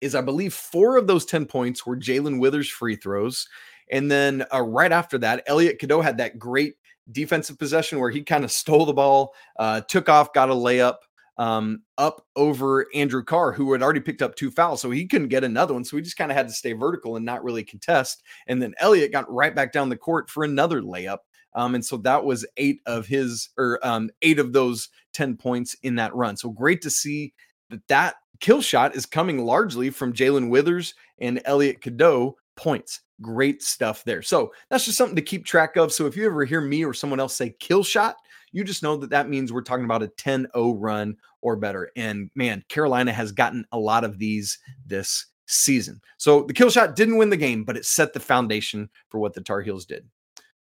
is 0.01 0.15
I 0.15 0.21
believe 0.21 0.55
four 0.55 0.97
of 0.97 1.09
those 1.09 1.25
10 1.25 1.47
points 1.47 1.85
were 1.85 1.97
Jalen 1.97 2.39
Withers 2.39 2.69
free 2.69 2.95
throws. 2.95 3.49
And 3.91 4.09
then 4.09 4.45
uh, 4.55 4.63
right 4.63 4.93
after 4.93 5.19
that, 5.19 5.43
Elliot 5.49 5.81
Cadeau 5.81 6.01
had 6.01 6.19
that 6.19 6.39
great 6.39 6.75
defensive 7.11 7.59
possession 7.59 7.99
where 7.99 8.11
he 8.11 8.23
kind 8.23 8.45
of 8.45 8.53
stole 8.53 8.87
the 8.87 8.93
ball, 8.93 9.35
uh, 9.59 9.81
took 9.81 10.09
off, 10.09 10.33
got 10.33 10.49
a 10.49 10.55
layup 10.55 10.99
um, 11.37 11.83
up 11.97 12.27
over 12.37 12.87
Andrew 12.95 13.25
Carr, 13.25 13.51
who 13.51 13.73
had 13.73 13.83
already 13.83 13.99
picked 13.99 14.23
up 14.23 14.37
two 14.37 14.53
fouls. 14.53 14.81
So 14.81 14.93
he 14.93 15.05
couldn't 15.05 15.29
get 15.29 15.43
another 15.43 15.75
one. 15.75 15.85
So 15.85 15.97
he 15.97 16.03
just 16.05 16.17
kind 16.17 16.31
of 16.31 16.37
had 16.37 16.47
to 16.47 16.55
stay 16.55 16.75
vertical 16.75 17.17
and 17.17 17.27
not 17.27 17.43
really 17.43 17.65
contest. 17.65 18.23
And 18.47 18.63
then 18.63 18.75
Elliot 18.79 19.11
got 19.11 19.29
right 19.33 19.53
back 19.53 19.73
down 19.73 19.89
the 19.89 19.97
court 19.97 20.31
for 20.31 20.45
another 20.45 20.81
layup. 20.81 21.19
Um, 21.55 21.75
and 21.75 21.85
so 21.85 21.97
that 21.99 22.25
was 22.25 22.47
eight 22.57 22.81
of 22.87 23.07
his 23.07 23.51
or 23.57 23.79
um, 23.83 24.11
eight 24.23 24.39
of 24.39 24.53
those 24.53 24.89
10 25.15 25.37
points 25.37 25.75
in 25.83 25.97
that 25.97 26.15
run. 26.15 26.37
So 26.37 26.51
great 26.51 26.83
to 26.83 26.91
see 26.91 27.33
that 27.71 27.87
that 27.89 28.17
kill 28.41 28.63
shot 28.63 28.95
is 28.95 29.07
coming 29.07 29.45
largely 29.45 29.91
from 29.91 30.13
Jalen 30.13 30.51
Withers 30.51 30.95
and 31.19 31.41
Elliot 31.45 31.81
Cadeau 31.81 32.37
points. 32.57 33.01
Great 33.21 33.63
stuff 33.63 34.05
there. 34.05 34.23
So 34.23 34.53
that's 34.71 34.85
just 34.85 34.99
something 34.99 35.17
to 35.17 35.23
keep 35.23 35.45
track 35.45 35.77
of. 35.77 35.93
So 35.93 36.07
if 36.07 36.17
you 36.17 36.27
ever 36.27 36.45
hear 36.45 36.61
me 36.61 36.85
or 36.85 36.95
someone 36.95 37.21
else 37.21 37.35
say 37.35 37.55
kill 37.59 37.83
shot, 37.83 38.17
you 38.53 38.65
just 38.65 38.83
know 38.83 38.97
that 38.97 39.11
that 39.11 39.29
means 39.29 39.53
we're 39.53 39.63
talking 39.63 39.85
about 39.85 40.03
a 40.03 40.09
10 40.09 40.47
0 40.55 40.75
run 40.75 41.17
or 41.41 41.57
better. 41.57 41.91
And 41.97 42.31
man, 42.35 42.65
Carolina 42.69 43.13
has 43.13 43.33
gotten 43.33 43.65
a 43.73 43.79
lot 43.79 44.05
of 44.05 44.19
these 44.19 44.59
this 44.87 45.27
season. 45.47 46.01
So 46.19 46.43
the 46.43 46.53
kill 46.53 46.71
shot 46.71 46.95
didn't 46.95 47.17
win 47.17 47.31
the 47.31 47.37
game, 47.37 47.65
but 47.65 47.77
it 47.77 47.87
set 47.87 48.13
the 48.13 48.21
foundation 48.21 48.89
for 49.09 49.19
what 49.19 49.35
the 49.35 49.41
Tar 49.41 49.63
Heels 49.63 49.87
did. 49.87 50.07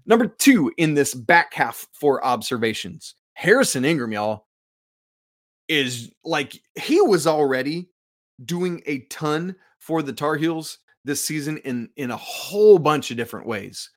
Number 0.10 0.28
two 0.28 0.74
in 0.78 0.96
this 0.96 1.14
back 1.14 1.54
half 1.54 1.88
for 1.94 2.26
observations 2.26 3.14
Harrison 3.34 3.86
Ingram, 3.86 4.12
y'all, 4.12 4.48
is 5.70 6.12
like 6.26 6.60
he 6.78 7.00
was 7.00 7.26
already 7.26 7.90
doing 8.44 8.82
a 8.86 9.00
ton 9.12 9.56
for 9.78 10.02
the 10.02 10.12
Tar 10.12 10.36
Heels 10.36 10.80
this 11.06 11.24
season 11.24 11.58
in 11.60 11.90
in 11.96 12.12
a 12.12 12.18
whole 12.18 12.80
bunch 12.80 13.12
of 13.12 13.18
different 13.18 13.48
ways. 13.48 13.92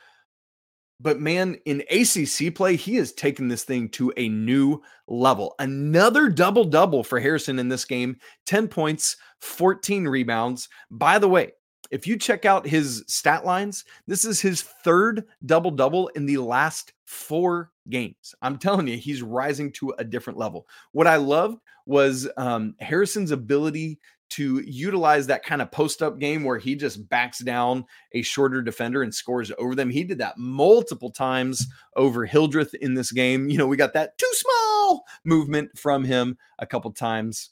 But 1.01 1.19
man, 1.19 1.57
in 1.65 1.83
ACC 1.91 2.55
play, 2.55 2.77
he 2.77 2.95
has 2.97 3.13
taken 3.13 3.49
this 3.49 3.65
thing 3.65 3.89
to 3.91 4.13
a 4.17 4.29
new 4.29 4.81
level. 5.09 5.57
Another 5.59 6.29
double 6.29 6.65
double 6.65 7.03
for 7.03 7.19
Harrison 7.19 7.59
in 7.59 7.69
this 7.69 7.85
game 7.85 8.17
10 8.47 8.69
points, 8.69 9.17
14 9.41 10.07
rebounds. 10.07 10.69
By 10.91 11.19
the 11.19 11.29
way, 11.29 11.53
if 11.93 12.07
you 12.07 12.17
check 12.17 12.45
out 12.45 12.67
his 12.67 13.05
stat 13.07 13.45
lines, 13.45 13.85
this 14.07 14.25
is 14.25 14.41
his 14.41 14.63
third 14.63 15.25
double 15.45 15.71
double 15.71 16.09
in 16.09 16.27
the 16.27 16.39
last 16.39 16.95
four 17.05 17.71
games. 17.89 18.35
I'm 18.41 18.59
telling 18.59 18.89
you, 18.89 18.97
he's 18.97 19.23
rising 19.23 19.71
to 19.73 19.95
a 19.99 20.05
different 20.05 20.39
level. 20.39 20.67
What 20.93 21.07
I 21.07 21.17
loved 21.17 21.59
was 21.87 22.29
um, 22.37 22.75
Harrison's 22.81 23.31
ability 23.31 24.01
to 24.31 24.61
utilize 24.61 25.27
that 25.27 25.45
kind 25.45 25.61
of 25.61 25.71
post 25.71 26.03
up 26.03 26.19
game 26.19 26.43
where 26.43 26.57
he 26.57 26.75
just 26.75 27.07
backs 27.11 27.41
down 27.41 27.85
a 28.13 28.23
shorter 28.23 28.63
defender 28.63 29.03
and 29.03 29.15
scores 29.15 29.53
over 29.59 29.75
them. 29.75 29.91
He 29.91 30.05
did 30.05 30.17
that 30.19 30.39
multiple 30.39 31.11
times 31.11 31.67
over 31.97 32.25
Hildreth 32.25 32.73
in 32.75 32.95
this 32.95 33.13
game. 33.13 33.51
You 33.51 33.59
know, 33.59 33.67
we 33.67 33.77
got 33.77 33.93
that 33.93 34.17
too 34.17 34.33
small 34.33 35.05
movement 35.25 35.77
from 35.77 36.05
him 36.05 36.39
a 36.59 36.67
couple 36.67 36.91
times. 36.93 37.51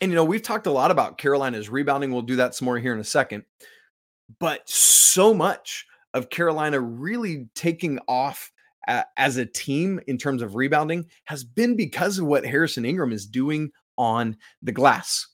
And, 0.00 0.10
you 0.10 0.16
know, 0.16 0.24
we've 0.24 0.42
talked 0.42 0.66
a 0.66 0.72
lot 0.72 0.90
about 0.90 1.18
Carolina's 1.18 1.68
rebounding. 1.68 2.12
We'll 2.12 2.22
do 2.22 2.36
that 2.36 2.54
some 2.54 2.66
more 2.66 2.78
here 2.78 2.92
in 2.92 3.00
a 3.00 3.04
second. 3.04 3.44
But 4.38 4.68
so 4.68 5.34
much 5.34 5.86
of 6.14 6.30
Carolina 6.30 6.80
really 6.80 7.48
taking 7.54 7.98
off 8.08 8.52
uh, 8.86 9.02
as 9.16 9.36
a 9.36 9.46
team 9.46 10.00
in 10.06 10.16
terms 10.18 10.42
of 10.42 10.54
rebounding 10.54 11.06
has 11.24 11.44
been 11.44 11.76
because 11.76 12.18
of 12.18 12.26
what 12.26 12.46
Harrison 12.46 12.84
Ingram 12.84 13.12
is 13.12 13.26
doing 13.26 13.70
on 13.96 14.36
the 14.62 14.72
glass. 14.72 15.26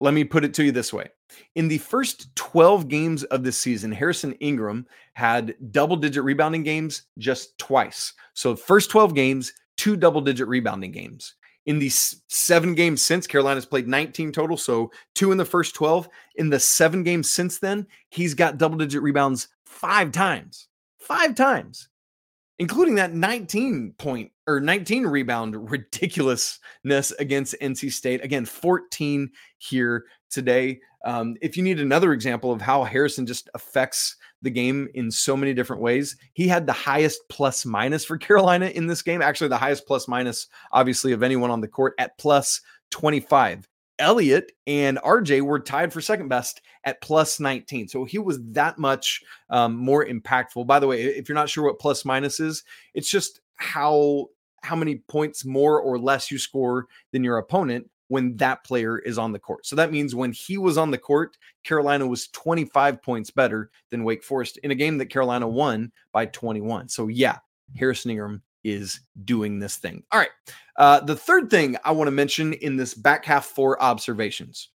Let 0.00 0.14
me 0.14 0.24
put 0.24 0.44
it 0.44 0.54
to 0.54 0.64
you 0.64 0.72
this 0.72 0.92
way. 0.92 1.08
In 1.54 1.68
the 1.68 1.78
first 1.78 2.34
12 2.36 2.88
games 2.88 3.24
of 3.24 3.42
the 3.42 3.52
season, 3.52 3.90
Harrison 3.90 4.32
Ingram 4.34 4.86
had 5.14 5.54
double 5.70 5.96
digit 5.96 6.22
rebounding 6.22 6.62
games 6.62 7.02
just 7.18 7.56
twice. 7.58 8.12
So, 8.34 8.54
first 8.54 8.90
12 8.90 9.14
games, 9.14 9.52
two 9.76 9.96
double 9.96 10.20
digit 10.20 10.46
rebounding 10.46 10.92
games 10.92 11.34
in 11.66 11.78
the 11.78 11.88
seven 11.88 12.74
games 12.74 13.02
since 13.02 13.26
Carolina's 13.26 13.66
played 13.66 13.88
19 13.88 14.32
total, 14.32 14.56
so 14.56 14.90
two 15.14 15.32
in 15.32 15.38
the 15.38 15.44
first 15.44 15.74
12. 15.74 16.08
In 16.36 16.50
the 16.50 16.60
seven 16.60 17.02
games 17.02 17.32
since 17.32 17.58
then, 17.58 17.86
he's 18.10 18.34
got 18.34 18.58
double 18.58 18.76
digit 18.78 19.02
rebounds 19.02 19.48
five 19.64 20.12
times, 20.12 20.68
five 20.98 21.34
times, 21.34 21.88
including 22.58 22.94
that 22.96 23.14
19 23.14 23.94
point 23.98 24.30
or 24.46 24.60
19 24.60 25.06
rebound 25.06 25.56
ridiculousness 25.70 27.12
against 27.18 27.56
NC 27.60 27.92
State. 27.92 28.22
Again, 28.22 28.44
14 28.44 29.30
here 29.58 30.04
today. 30.30 30.80
Um, 31.04 31.36
if 31.42 31.56
you 31.56 31.62
need 31.62 31.80
another 31.80 32.12
example 32.12 32.52
of 32.52 32.60
how 32.60 32.84
Harrison 32.84 33.26
just 33.26 33.48
affects 33.54 34.16
the 34.44 34.50
game 34.50 34.88
in 34.94 35.10
so 35.10 35.36
many 35.36 35.52
different 35.52 35.82
ways, 35.82 36.16
he 36.34 36.46
had 36.46 36.66
the 36.66 36.72
highest 36.72 37.20
plus 37.28 37.66
minus 37.66 38.04
for 38.04 38.16
Carolina 38.16 38.66
in 38.66 38.86
this 38.86 39.02
game. 39.02 39.20
Actually, 39.20 39.48
the 39.48 39.58
highest 39.58 39.86
plus 39.86 40.06
minus, 40.06 40.46
obviously, 40.70 41.12
of 41.12 41.22
anyone 41.22 41.50
on 41.50 41.60
the 41.60 41.68
court 41.68 41.94
at 41.98 42.16
plus 42.18 42.60
25. 42.90 43.68
Elliot 43.98 44.52
and 44.66 44.98
RJ 44.98 45.42
were 45.42 45.60
tied 45.60 45.92
for 45.92 46.00
second 46.00 46.28
best 46.28 46.60
at 46.84 47.00
plus 47.00 47.40
19. 47.40 47.88
So 47.88 48.04
he 48.04 48.18
was 48.18 48.40
that 48.50 48.78
much 48.78 49.22
um, 49.50 49.76
more 49.76 50.04
impactful. 50.04 50.66
By 50.66 50.78
the 50.78 50.86
way, 50.86 51.02
if 51.02 51.28
you're 51.28 51.34
not 51.34 51.48
sure 51.48 51.64
what 51.64 51.78
plus 51.78 52.04
minus 52.04 52.40
is, 52.40 52.64
it's 52.94 53.10
just 53.10 53.40
how 53.56 54.26
how 54.62 54.74
many 54.74 54.96
points 54.96 55.44
more 55.44 55.78
or 55.80 55.98
less 55.98 56.30
you 56.30 56.38
score 56.38 56.86
than 57.12 57.22
your 57.22 57.36
opponent 57.36 57.88
when 58.14 58.36
that 58.36 58.62
player 58.62 59.00
is 59.00 59.18
on 59.18 59.32
the 59.32 59.40
court. 59.40 59.66
So 59.66 59.74
that 59.74 59.90
means 59.90 60.14
when 60.14 60.30
he 60.30 60.56
was 60.56 60.78
on 60.78 60.92
the 60.92 60.98
court, 60.98 61.36
Carolina 61.64 62.06
was 62.06 62.28
25 62.28 63.02
points 63.02 63.32
better 63.32 63.72
than 63.90 64.04
Wake 64.04 64.22
Forest 64.22 64.56
in 64.58 64.70
a 64.70 64.76
game 64.76 64.98
that 64.98 65.06
Carolina 65.06 65.48
won 65.48 65.90
by 66.12 66.26
21. 66.26 66.88
So 66.90 67.08
yeah, 67.08 67.38
Harrison 67.76 68.12
Ingram 68.12 68.40
is 68.62 69.00
doing 69.24 69.58
this 69.58 69.78
thing. 69.78 70.04
All 70.12 70.20
right. 70.20 70.30
Uh, 70.76 71.00
the 71.00 71.16
third 71.16 71.50
thing 71.50 71.76
I 71.84 71.90
want 71.90 72.06
to 72.06 72.12
mention 72.12 72.52
in 72.52 72.76
this 72.76 72.94
back 72.94 73.24
half 73.24 73.46
four 73.46 73.82
observations. 73.82 74.68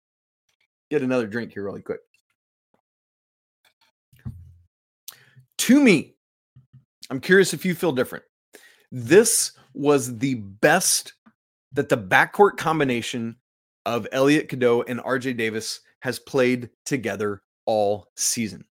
Get 0.89 1.03
another 1.03 1.27
drink 1.27 1.53
here 1.53 1.63
really 1.63 1.83
quick. 1.83 1.99
To 5.59 5.79
me, 5.79 6.15
I'm 7.11 7.19
curious 7.19 7.53
if 7.53 7.65
you 7.65 7.75
feel 7.75 7.91
different. 7.91 8.25
This 8.91 9.51
was 9.75 10.17
the 10.17 10.33
best 10.33 11.13
that 11.73 11.89
the 11.89 11.97
backcourt 11.97 12.57
combination 12.57 13.37
of 13.85 14.07
Elliot 14.11 14.49
Cadeau 14.49 14.83
and 14.83 14.99
RJ 14.99 15.37
Davis 15.37 15.81
has 16.01 16.19
played 16.19 16.69
together 16.85 17.41
all 17.65 18.07
season. 18.15 18.65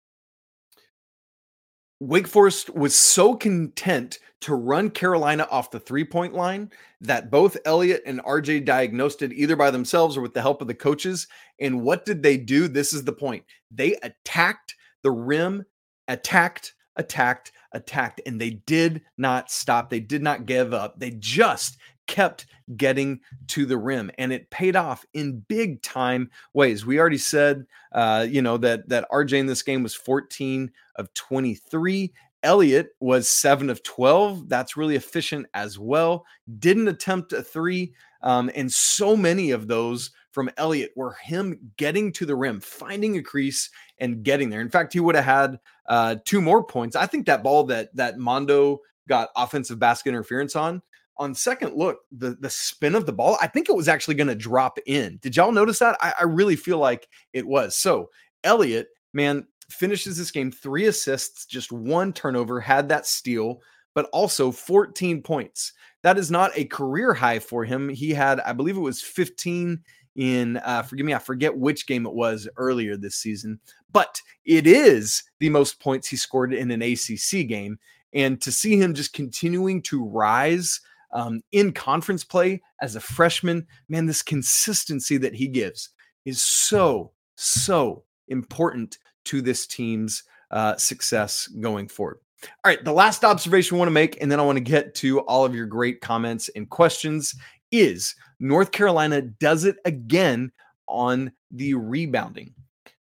Wake 1.98 2.26
Forest 2.26 2.74
was 2.74 2.94
so 2.94 3.34
content 3.34 4.18
to 4.42 4.54
run 4.54 4.90
Carolina 4.90 5.48
off 5.50 5.70
the 5.70 5.80
three 5.80 6.04
point 6.04 6.34
line 6.34 6.70
that 7.00 7.30
both 7.30 7.56
Elliot 7.64 8.02
and 8.04 8.22
RJ 8.22 8.66
diagnosed 8.66 9.22
it 9.22 9.32
either 9.32 9.56
by 9.56 9.70
themselves 9.70 10.16
or 10.16 10.20
with 10.20 10.34
the 10.34 10.42
help 10.42 10.60
of 10.60 10.68
the 10.68 10.74
coaches. 10.74 11.26
And 11.58 11.82
what 11.82 12.04
did 12.04 12.22
they 12.22 12.36
do? 12.36 12.68
This 12.68 12.92
is 12.92 13.04
the 13.04 13.12
point. 13.12 13.44
They 13.70 13.96
attacked 14.02 14.74
the 15.02 15.10
rim, 15.10 15.64
attacked, 16.06 16.74
attacked, 16.96 17.52
attacked, 17.72 18.20
and 18.26 18.38
they 18.38 18.50
did 18.50 19.02
not 19.16 19.50
stop. 19.50 19.88
They 19.88 20.00
did 20.00 20.22
not 20.22 20.44
give 20.44 20.74
up. 20.74 21.00
They 21.00 21.12
just 21.12 21.78
kept 22.06 22.46
getting 22.76 23.20
to 23.48 23.66
the 23.66 23.76
rim 23.76 24.10
and 24.18 24.32
it 24.32 24.50
paid 24.50 24.76
off 24.76 25.04
in 25.14 25.40
big 25.48 25.82
time 25.82 26.30
ways. 26.54 26.84
We 26.84 26.98
already 26.98 27.18
said 27.18 27.66
uh, 27.92 28.26
you 28.28 28.42
know 28.42 28.56
that 28.58 28.88
that 28.88 29.08
rj 29.10 29.32
in 29.32 29.46
this 29.46 29.62
game 29.62 29.82
was 29.82 29.94
14 29.94 30.70
of 30.96 31.12
23 31.14 32.12
elliot 32.42 32.88
was 33.00 33.28
7 33.28 33.70
of 33.70 33.82
12 33.82 34.48
that's 34.48 34.76
really 34.76 34.96
efficient 34.96 35.46
as 35.54 35.78
well. 35.78 36.24
Didn't 36.58 36.88
attempt 36.88 37.32
a 37.32 37.42
three 37.42 37.92
um, 38.22 38.50
and 38.54 38.72
so 38.72 39.16
many 39.16 39.52
of 39.52 39.68
those 39.68 40.10
from 40.32 40.50
elliot 40.56 40.92
were 40.96 41.12
him 41.22 41.58
getting 41.76 42.12
to 42.12 42.26
the 42.26 42.36
rim 42.36 42.60
finding 42.60 43.16
a 43.16 43.22
crease 43.22 43.70
and 43.98 44.22
getting 44.22 44.50
there. 44.50 44.60
In 44.60 44.70
fact 44.70 44.92
he 44.92 45.00
would 45.00 45.14
have 45.14 45.24
had 45.24 45.60
uh, 45.86 46.16
two 46.24 46.40
more 46.40 46.64
points. 46.64 46.96
I 46.96 47.06
think 47.06 47.26
that 47.26 47.42
ball 47.42 47.64
that 47.64 47.94
that 47.94 48.18
Mando 48.18 48.80
got 49.08 49.28
offensive 49.36 49.78
basket 49.78 50.08
interference 50.10 50.56
on 50.56 50.82
on 51.18 51.34
second 51.34 51.74
look, 51.74 52.00
the 52.12 52.36
the 52.40 52.50
spin 52.50 52.94
of 52.94 53.06
the 53.06 53.12
ball, 53.12 53.38
I 53.40 53.46
think 53.46 53.68
it 53.68 53.76
was 53.76 53.88
actually 53.88 54.14
going 54.14 54.28
to 54.28 54.34
drop 54.34 54.78
in. 54.86 55.18
Did 55.22 55.36
y'all 55.36 55.52
notice 55.52 55.78
that? 55.78 55.96
I, 56.00 56.12
I, 56.20 56.24
really 56.24 56.56
feel 56.56 56.78
like 56.78 57.08
it 57.32 57.46
was. 57.46 57.76
So 57.76 58.10
Elliot, 58.44 58.88
man, 59.12 59.46
finishes 59.70 60.18
this 60.18 60.30
game 60.30 60.50
three 60.50 60.86
assists, 60.86 61.46
just 61.46 61.72
one 61.72 62.12
turnover, 62.12 62.60
had 62.60 62.88
that 62.88 63.06
steal, 63.06 63.60
but 63.94 64.08
also 64.12 64.50
14 64.50 65.22
points. 65.22 65.72
That 66.02 66.18
is 66.18 66.30
not 66.30 66.52
a 66.54 66.64
career 66.66 67.14
high 67.14 67.38
for 67.38 67.64
him. 67.64 67.88
He 67.88 68.10
had, 68.10 68.40
I 68.40 68.52
believe 68.52 68.76
it 68.76 68.80
was 68.80 69.02
15 69.02 69.82
in 70.16 70.56
uh, 70.58 70.82
forgive 70.82 71.04
me, 71.04 71.14
I 71.14 71.18
forget 71.18 71.56
which 71.56 71.86
game 71.86 72.06
it 72.06 72.14
was 72.14 72.48
earlier 72.56 72.96
this 72.96 73.16
season, 73.16 73.60
but 73.92 74.20
it 74.44 74.66
is 74.66 75.22
the 75.40 75.50
most 75.50 75.78
points 75.78 76.08
he 76.08 76.16
scored 76.16 76.54
in 76.54 76.70
an 76.70 76.82
ACC 76.82 77.46
game. 77.46 77.78
And 78.12 78.40
to 78.40 78.50
see 78.50 78.80
him 78.80 78.94
just 78.94 79.12
continuing 79.12 79.82
to 79.82 80.04
rise 80.04 80.80
um, 81.12 81.40
in 81.52 81.72
conference 81.72 82.24
play 82.24 82.60
as 82.80 82.96
a 82.96 83.00
freshman, 83.00 83.66
man, 83.88 84.06
this 84.06 84.22
consistency 84.22 85.16
that 85.18 85.34
he 85.34 85.48
gives 85.48 85.90
is 86.24 86.42
so, 86.42 87.12
so 87.36 88.04
important 88.28 88.98
to 89.24 89.40
this 89.40 89.66
team's 89.66 90.24
uh, 90.50 90.76
success 90.76 91.46
going 91.60 91.88
forward. 91.88 92.18
All 92.42 92.70
right, 92.70 92.84
the 92.84 92.92
last 92.92 93.24
observation 93.24 93.76
I 93.76 93.78
want 93.78 93.88
to 93.88 93.92
make, 93.92 94.20
and 94.20 94.30
then 94.30 94.38
I 94.38 94.44
want 94.44 94.56
to 94.56 94.64
get 94.64 94.94
to 94.96 95.20
all 95.20 95.44
of 95.44 95.54
your 95.54 95.66
great 95.66 96.00
comments 96.00 96.50
and 96.54 96.68
questions, 96.68 97.34
is 97.72 98.14
North 98.38 98.72
Carolina 98.72 99.22
does 99.22 99.64
it 99.64 99.76
again 99.84 100.52
on 100.86 101.32
the 101.50 101.74
rebounding. 101.74 102.54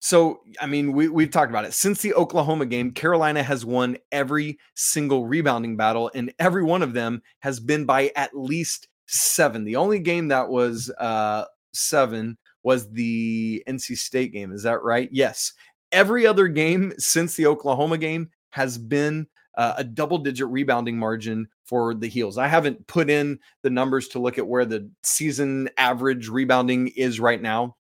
So, 0.06 0.42
I 0.62 0.68
mean, 0.68 0.94
we, 0.94 1.08
we've 1.08 1.32
talked 1.32 1.50
about 1.50 1.66
it. 1.66 1.74
Since 1.74 2.04
the 2.04 2.14
Oklahoma 2.14 2.68
game, 2.68 2.92
Carolina 2.92 3.42
has 3.42 3.66
won 3.66 3.98
every 4.12 4.60
single 4.76 5.26
rebounding 5.26 5.78
battle, 5.78 6.12
and 6.14 6.32
every 6.38 6.62
one 6.62 6.84
of 6.84 6.94
them 6.94 7.24
has 7.40 7.60
been 7.60 7.86
by 7.86 8.12
at 8.16 8.38
least 8.38 8.88
seven. 9.08 9.64
The 9.64 9.78
only 9.78 9.98
game 9.98 10.28
that 10.28 10.48
was 10.48 10.92
uh, 11.00 11.46
seven 11.74 12.38
was 12.62 12.88
the 12.92 13.64
NC 13.68 13.98
State 13.98 14.32
game. 14.32 14.52
Is 14.52 14.62
that 14.62 14.84
right? 14.84 15.10
Yes. 15.12 15.54
Every 15.92 16.28
other 16.28 16.50
game 16.50 16.94
since 17.00 17.36
the 17.36 17.48
Oklahoma 17.48 17.98
game 17.98 18.30
has 18.52 18.78
been 18.78 19.26
uh, 19.58 19.74
a 19.78 19.84
double 19.84 20.20
digit 20.20 20.46
rebounding 20.50 21.00
margin 21.00 21.48
for 21.64 21.96
the 21.96 22.08
Heels. 22.08 22.38
I 22.38 22.48
haven't 22.48 22.86
put 22.86 23.10
in 23.10 23.40
the 23.64 23.72
numbers 23.72 24.08
to 24.10 24.20
look 24.20 24.38
at 24.38 24.46
where 24.46 24.66
the 24.66 24.88
season 25.02 25.68
average 25.80 26.30
rebounding 26.30 26.90
is 26.90 27.20
right 27.20 27.42
now. 27.42 27.76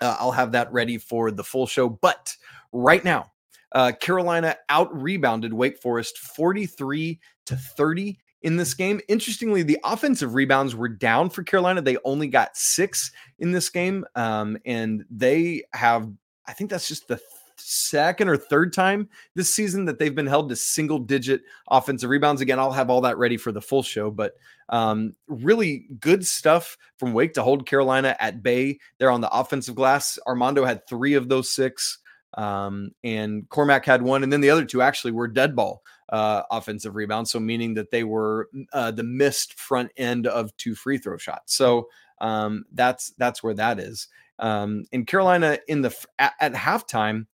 Uh, 0.00 0.16
I'll 0.18 0.32
have 0.32 0.52
that 0.52 0.72
ready 0.72 0.98
for 0.98 1.30
the 1.30 1.44
full 1.44 1.66
show. 1.66 1.88
But 1.88 2.34
right 2.72 3.04
now, 3.04 3.32
uh, 3.72 3.92
Carolina 4.00 4.56
out 4.68 4.94
rebounded 4.94 5.52
Wake 5.52 5.78
Forest 5.78 6.18
43 6.18 7.20
to 7.46 7.56
30 7.56 8.18
in 8.42 8.56
this 8.56 8.74
game. 8.74 9.00
Interestingly, 9.08 9.62
the 9.62 9.78
offensive 9.84 10.34
rebounds 10.34 10.74
were 10.74 10.88
down 10.88 11.30
for 11.30 11.42
Carolina. 11.42 11.82
They 11.82 11.98
only 12.04 12.28
got 12.28 12.56
six 12.56 13.10
in 13.38 13.52
this 13.52 13.68
game. 13.68 14.04
Um, 14.14 14.56
and 14.64 15.04
they 15.10 15.64
have, 15.72 16.10
I 16.46 16.52
think 16.52 16.70
that's 16.70 16.88
just 16.88 17.08
the 17.08 17.20
second 17.60 18.28
or 18.28 18.36
third 18.36 18.72
time 18.72 19.08
this 19.34 19.54
season 19.54 19.84
that 19.86 19.98
they've 19.98 20.14
been 20.14 20.26
held 20.26 20.48
to 20.48 20.56
single 20.56 20.98
digit 20.98 21.42
offensive 21.70 22.10
rebounds. 22.10 22.40
Again, 22.40 22.58
I'll 22.58 22.72
have 22.72 22.90
all 22.90 23.02
that 23.02 23.18
ready 23.18 23.36
for 23.36 23.52
the 23.52 23.60
full 23.60 23.82
show, 23.82 24.10
but 24.10 24.34
um, 24.68 25.14
really 25.26 25.86
good 26.00 26.26
stuff 26.26 26.76
from 26.98 27.12
Wake 27.12 27.34
to 27.34 27.42
hold 27.42 27.66
Carolina 27.66 28.16
at 28.20 28.42
bay 28.42 28.78
there 28.98 29.10
on 29.10 29.20
the 29.20 29.30
offensive 29.30 29.74
glass. 29.74 30.18
Armando 30.26 30.64
had 30.64 30.86
three 30.86 31.14
of 31.14 31.28
those 31.28 31.50
six, 31.50 31.98
um, 32.34 32.90
and 33.02 33.48
Cormac 33.48 33.84
had 33.84 34.02
one, 34.02 34.22
and 34.22 34.32
then 34.32 34.40
the 34.40 34.50
other 34.50 34.64
two 34.64 34.82
actually 34.82 35.12
were 35.12 35.28
dead 35.28 35.56
ball 35.56 35.82
uh, 36.10 36.42
offensive 36.50 36.96
rebounds. 36.96 37.30
So 37.30 37.40
meaning 37.40 37.74
that 37.74 37.90
they 37.90 38.04
were 38.04 38.48
uh, 38.72 38.90
the 38.90 39.02
missed 39.02 39.58
front 39.58 39.90
end 39.96 40.26
of 40.26 40.56
two 40.56 40.74
free 40.74 40.98
throw 40.98 41.16
shots. 41.16 41.54
So 41.54 41.88
um, 42.20 42.64
that's 42.72 43.10
that's 43.18 43.42
where 43.42 43.54
that 43.54 43.78
is. 43.78 44.08
Um, 44.38 44.84
in 44.92 45.04
Carolina, 45.04 45.58
in 45.66 45.82
the 45.82 45.94
at, 46.18 46.34
at 46.40 46.54
halftime, 46.54 47.26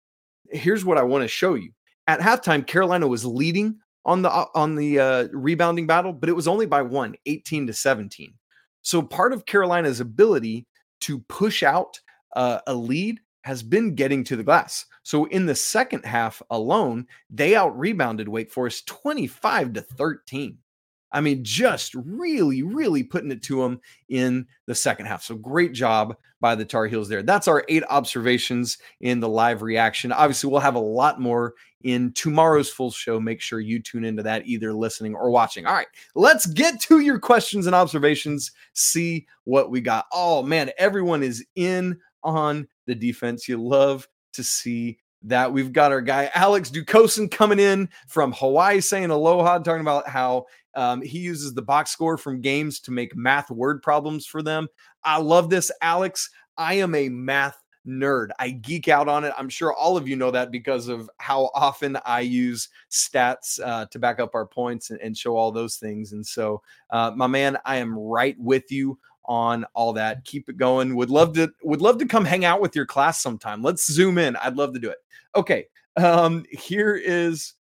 here's 0.55 0.85
what 0.85 0.99
I 0.99 1.03
want 1.03 1.23
to 1.23 1.29
show 1.29 1.55
you. 1.55 1.71
At 2.07 2.21
halftime, 2.21 2.67
Carolina 2.67 3.07
was 3.07 3.25
leading 3.25 3.79
on 4.05 4.23
the 4.23 4.31
uh, 4.31 4.47
on 4.55 4.75
the 4.75 5.01
uh, 5.01 5.29
rebounding 5.33 5.87
battle, 5.87 6.13
but 6.13 6.29
it 6.29 6.37
was 6.37 6.49
only 6.49 6.67
by 6.67 6.83
one, 6.83 7.15
18 7.27 7.67
to 7.67 7.73
17. 7.73 8.35
So 8.83 9.03
part 9.03 9.33
of 9.33 9.47
Carolina's 9.47 10.01
ability 10.01 10.67
to 11.03 11.21
push 11.21 11.63
out 11.63 11.99
uh, 12.37 12.61
a 12.67 12.75
lead 12.75 13.21
has 13.43 13.63
been 13.63 13.95
getting 13.95 14.25
to 14.25 14.37
the 14.37 14.45
glass. 14.45 14.87
So 15.03 15.27
in 15.27 15.47
the 15.47 15.55
second 15.55 16.05
half 16.05 16.41
alone, 16.51 17.07
they 17.31 17.55
out 17.55 17.79
rebounded 17.79 18.29
Wake 18.29 18.51
Forest 18.51 18.87
25 18.87 19.75
to 19.75 19.81
13. 19.83 20.59
I 21.15 21.21
mean, 21.21 21.45
just 21.45 21.95
really, 21.95 22.63
really 22.63 23.05
putting 23.05 23.31
it 23.31 23.43
to 23.45 23.63
them 23.63 23.81
in 24.09 24.47
the 24.67 24.75
second 24.75 25.07
half. 25.07 25.23
So 25.23 25.37
great 25.37 25.73
job 25.73 26.17
by 26.41 26.57
the 26.57 26.65
Tar 26.65 26.87
Heels 26.87 27.09
there. 27.09 27.23
That's 27.23 27.49
our 27.49 27.65
eight 27.69 27.85
observations 27.89 28.79
in 29.01 29.21
the 29.21 29.29
live 29.29 29.63
reaction. 29.63 30.11
Obviously, 30.11 30.51
we'll 30.51 30.61
have 30.61 30.75
a 30.75 30.81
lot 30.81 31.21
more 31.21 31.55
in 31.85 32.13
tomorrow's 32.15 32.69
full 32.69 32.91
show. 32.91 33.21
Make 33.21 33.41
sure 33.41 33.61
you 33.61 33.81
tune 33.81 34.05
into 34.05 34.25
that, 34.25 34.47
either 34.47 34.73
listening 34.75 35.15
or 35.15 35.31
watching. 35.31 35.67
All 35.67 35.75
right, 35.75 35.87
let's 36.17 36.47
get 36.47 36.81
to 36.83 36.99
your 36.99 37.21
questions 37.21 37.67
and 37.67 37.77
observations. 37.77 38.51
See 38.73 39.27
what 39.45 39.71
we 39.71 39.81
got. 39.81 40.07
Oh, 40.13 40.43
man, 40.43 40.71
everyone 40.79 41.23
is 41.23 41.47
in 41.55 41.99
on 42.25 42.67
the 42.87 42.95
defense. 42.95 43.49
You 43.49 43.63
love 43.63 44.09
to 44.33 44.43
see 44.43 44.99
that. 45.25 45.53
We've 45.53 45.73
got 45.73 45.93
our 45.93 46.01
guy 46.01 46.31
Alex 46.35 46.71
Ducosin 46.71 47.31
coming 47.31 47.59
in 47.59 47.89
from 48.07 48.33
Hawaii 48.33 48.81
saying 48.81 49.11
aloha, 49.11 49.59
talking 49.59 49.81
about 49.81 50.09
how 50.09 50.47
um, 50.75 51.03
he 51.03 51.19
uses 51.19 51.55
the 51.55 51.63
box 51.63 51.91
score 51.91 52.17
from 52.17 52.41
games 52.41 52.81
to 52.81 52.91
make 52.91 53.17
math 53.17 53.51
word 53.51 53.83
problems 53.83 54.27
for 54.27 54.43
them. 54.43 54.69
I 55.03 55.19
love 55.19 55.51
this, 55.51 55.71
Alex. 55.83 56.31
I 56.57 56.75
am 56.75 56.95
a 56.95 57.09
math 57.09 57.61
nerd. 57.87 58.31
I 58.39 58.51
geek 58.51 58.89
out 58.89 59.09
on 59.09 59.25
it. 59.25 59.33
I'm 59.37 59.49
sure 59.49 59.75
all 59.75 59.97
of 59.97 60.09
you 60.09 60.17
know 60.17 60.31
that 60.31 60.51
because 60.51 60.89
of 60.89 61.11
how 61.19 61.51
often 61.55 61.99
I 62.05 62.21
use 62.21 62.69
stats 62.91 63.61
uh, 63.63 63.87
to 63.87 63.99
back 63.99 64.21
up 64.21 64.35
our 64.35 64.47
points 64.47 64.91
and, 64.91 65.01
and, 65.01 65.17
show 65.17 65.37
all 65.37 65.53
those 65.53 65.77
things. 65.77 66.13
And 66.13 66.27
so, 66.27 66.63
uh, 66.91 67.13
my 67.15 67.27
man, 67.27 67.59
I 67.65 67.77
am 67.77 67.99
right 67.99 68.37
with 68.39 68.71
you 68.73 68.99
on 69.27 69.65
all 69.75 69.93
that. 69.95 70.25
Keep 70.25 70.49
it 70.49 70.57
going. 70.57 70.95
Would 70.97 71.11
love 71.11 71.35
to 71.35 71.53
would 71.63 71.81
love 71.81 71.99
to 71.99 72.07
come 72.07 72.25
hang 72.25 72.45
out 72.45 72.61
with 72.61 72.77
your 72.77 72.87
class 72.87 73.21
sometime. 73.21 73.63
Let's 73.63 73.91
zoom 73.91 74.19
in. 74.19 74.37
I'd 74.37 74.57
love 74.57 74.73
to 74.75 74.81
do 74.81 74.91
it. 74.91 74.99
Okay. 75.37 75.67
Um, 75.97 76.45
here 76.51 76.97
is 76.97 77.55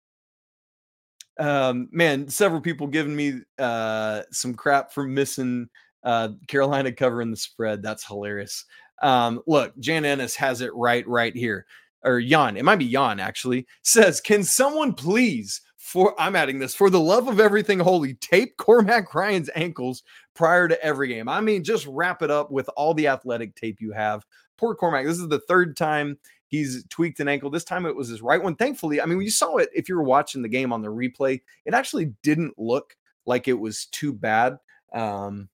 um, 1.39 1.89
man, 1.91 2.29
several 2.29 2.61
people 2.61 2.87
giving 2.87 3.17
me 3.17 3.41
uh, 3.59 4.23
some 4.31 4.55
crap 4.55 4.93
for 4.93 5.05
missing 5.05 5.69
uh, 6.05 6.29
Carolina 6.47 6.93
covering 6.93 7.31
the 7.31 7.37
spread. 7.37 7.83
That's 7.83 8.07
hilarious. 8.07 8.67
Um, 9.03 9.41
look, 9.47 9.77
Jan 9.79 10.05
Ennis 10.05 10.37
has 10.37 10.61
it 10.61 10.75
right, 10.75 11.07
right 11.09 11.35
here. 11.35 11.67
Or 12.03 12.21
Jan, 12.21 12.57
it 12.57 12.65
might 12.65 12.79
be 12.79 12.91
Jan 12.91 13.21
actually, 13.21 13.67
says, 13.83 14.21
Can 14.21 14.43
someone 14.43 14.93
please, 14.93 15.63
for 15.81 16.15
I'm 16.21 16.37
adding 16.37 16.59
this, 16.59 16.75
for 16.75 16.91
the 16.91 17.01
love 17.01 17.27
of 17.27 17.41
everything 17.41 17.79
holy, 17.79 18.13
tape 18.15 18.59
Cormac 18.59 19.15
Ryan's 19.15 19.49
ankles 19.55 20.03
prior 20.35 20.69
to 20.69 20.85
every 20.85 21.09
game? 21.09 21.27
I 21.27 21.41
mean, 21.41 21.65
just 21.65 21.87
wrap 21.87 22.21
it 22.21 22.31
up 22.31 22.51
with 22.51 22.69
all 22.77 22.93
the 22.93 23.09
athletic 23.09 23.57
tape 23.57 23.81
you 23.81 23.91
have. 23.93 24.25
Poor 24.59 24.75
Cormac. 24.75 25.07
This 25.07 25.19
is 25.19 25.29
the 25.29 25.41
third 25.41 25.79
time 25.79 26.19
he's 26.49 26.85
tweaked 26.91 27.19
an 27.21 27.29
ankle. 27.29 27.49
This 27.49 27.65
time 27.65 27.87
it 27.87 27.97
was 27.97 28.09
his 28.09 28.21
right 28.21 28.43
one. 28.43 28.57
Thankfully, 28.57 29.01
I 29.01 29.07
mean, 29.07 29.23
you 29.23 29.31
saw 29.31 29.57
it 29.57 29.71
if 29.75 29.89
you 29.89 29.97
were 29.97 30.03
watching 30.03 30.43
the 30.43 30.49
game 30.51 30.71
on 30.71 30.83
the 30.83 30.89
replay, 30.89 31.41
it 31.65 31.73
actually 31.73 32.13
didn't 32.23 32.59
look 32.59 32.95
like 33.25 33.49
it 33.49 33.59
was 33.59 33.87
too 33.87 34.13
bad. 34.13 34.59
Um, 34.93 35.49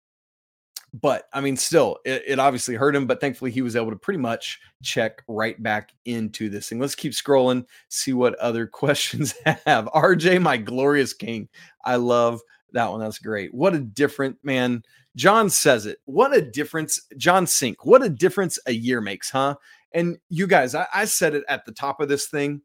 but 1.00 1.24
I 1.32 1.40
mean, 1.40 1.56
still, 1.56 1.98
it, 2.04 2.22
it, 2.26 2.38
obviously 2.38 2.74
hurt 2.74 2.96
him, 2.96 3.06
but 3.06 3.20
thankfully 3.20 3.50
he 3.50 3.60
was 3.60 3.76
able 3.76 3.90
to 3.90 3.96
pretty 3.96 4.18
much 4.18 4.58
check 4.82 5.22
right 5.28 5.60
back 5.62 5.90
into 6.04 6.48
this 6.48 6.68
thing. 6.68 6.78
Let's 6.78 6.94
keep 6.94 7.12
scrolling, 7.12 7.66
see 7.88 8.12
what 8.12 8.34
other 8.36 8.66
questions 8.72 9.34
have. 9.44 9.86
RJ, 9.86 10.40
my 10.40 10.56
glorious 10.56 11.12
king. 11.12 11.48
I 11.84 11.96
love 11.96 12.40
that 12.72 12.90
one. 12.90 13.00
That's 13.00 13.18
great. 13.18 13.52
What 13.52 13.74
a 13.74 13.80
different 13.80 14.38
man. 14.42 14.82
John 15.16 15.50
says 15.50 15.86
it. 15.86 15.98
What 16.04 16.34
a 16.34 16.40
difference. 16.40 17.00
John 17.16 17.46
Sink. 17.46 17.84
What 17.84 18.02
a 18.02 18.08
difference 18.08 18.58
a 18.66 18.72
year 18.72 19.00
makes, 19.00 19.30
huh? 19.30 19.56
And 19.92 20.18
you 20.28 20.46
guys, 20.46 20.74
I, 20.74 20.86
I 20.94 21.04
said 21.04 21.34
it 21.34 21.44
at 21.48 21.64
the 21.64 21.72
top 21.72 22.00
of 22.00 22.08
this 22.08 22.26
thing, 22.26 22.62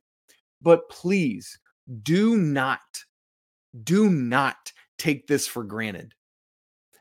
but 0.62 0.90
please 0.90 1.60
do 2.04 2.38
not, 2.38 2.80
do 3.84 4.10
not 4.10 4.72
take 4.98 5.28
this 5.28 5.48
for 5.48 5.64
granted 5.64 6.14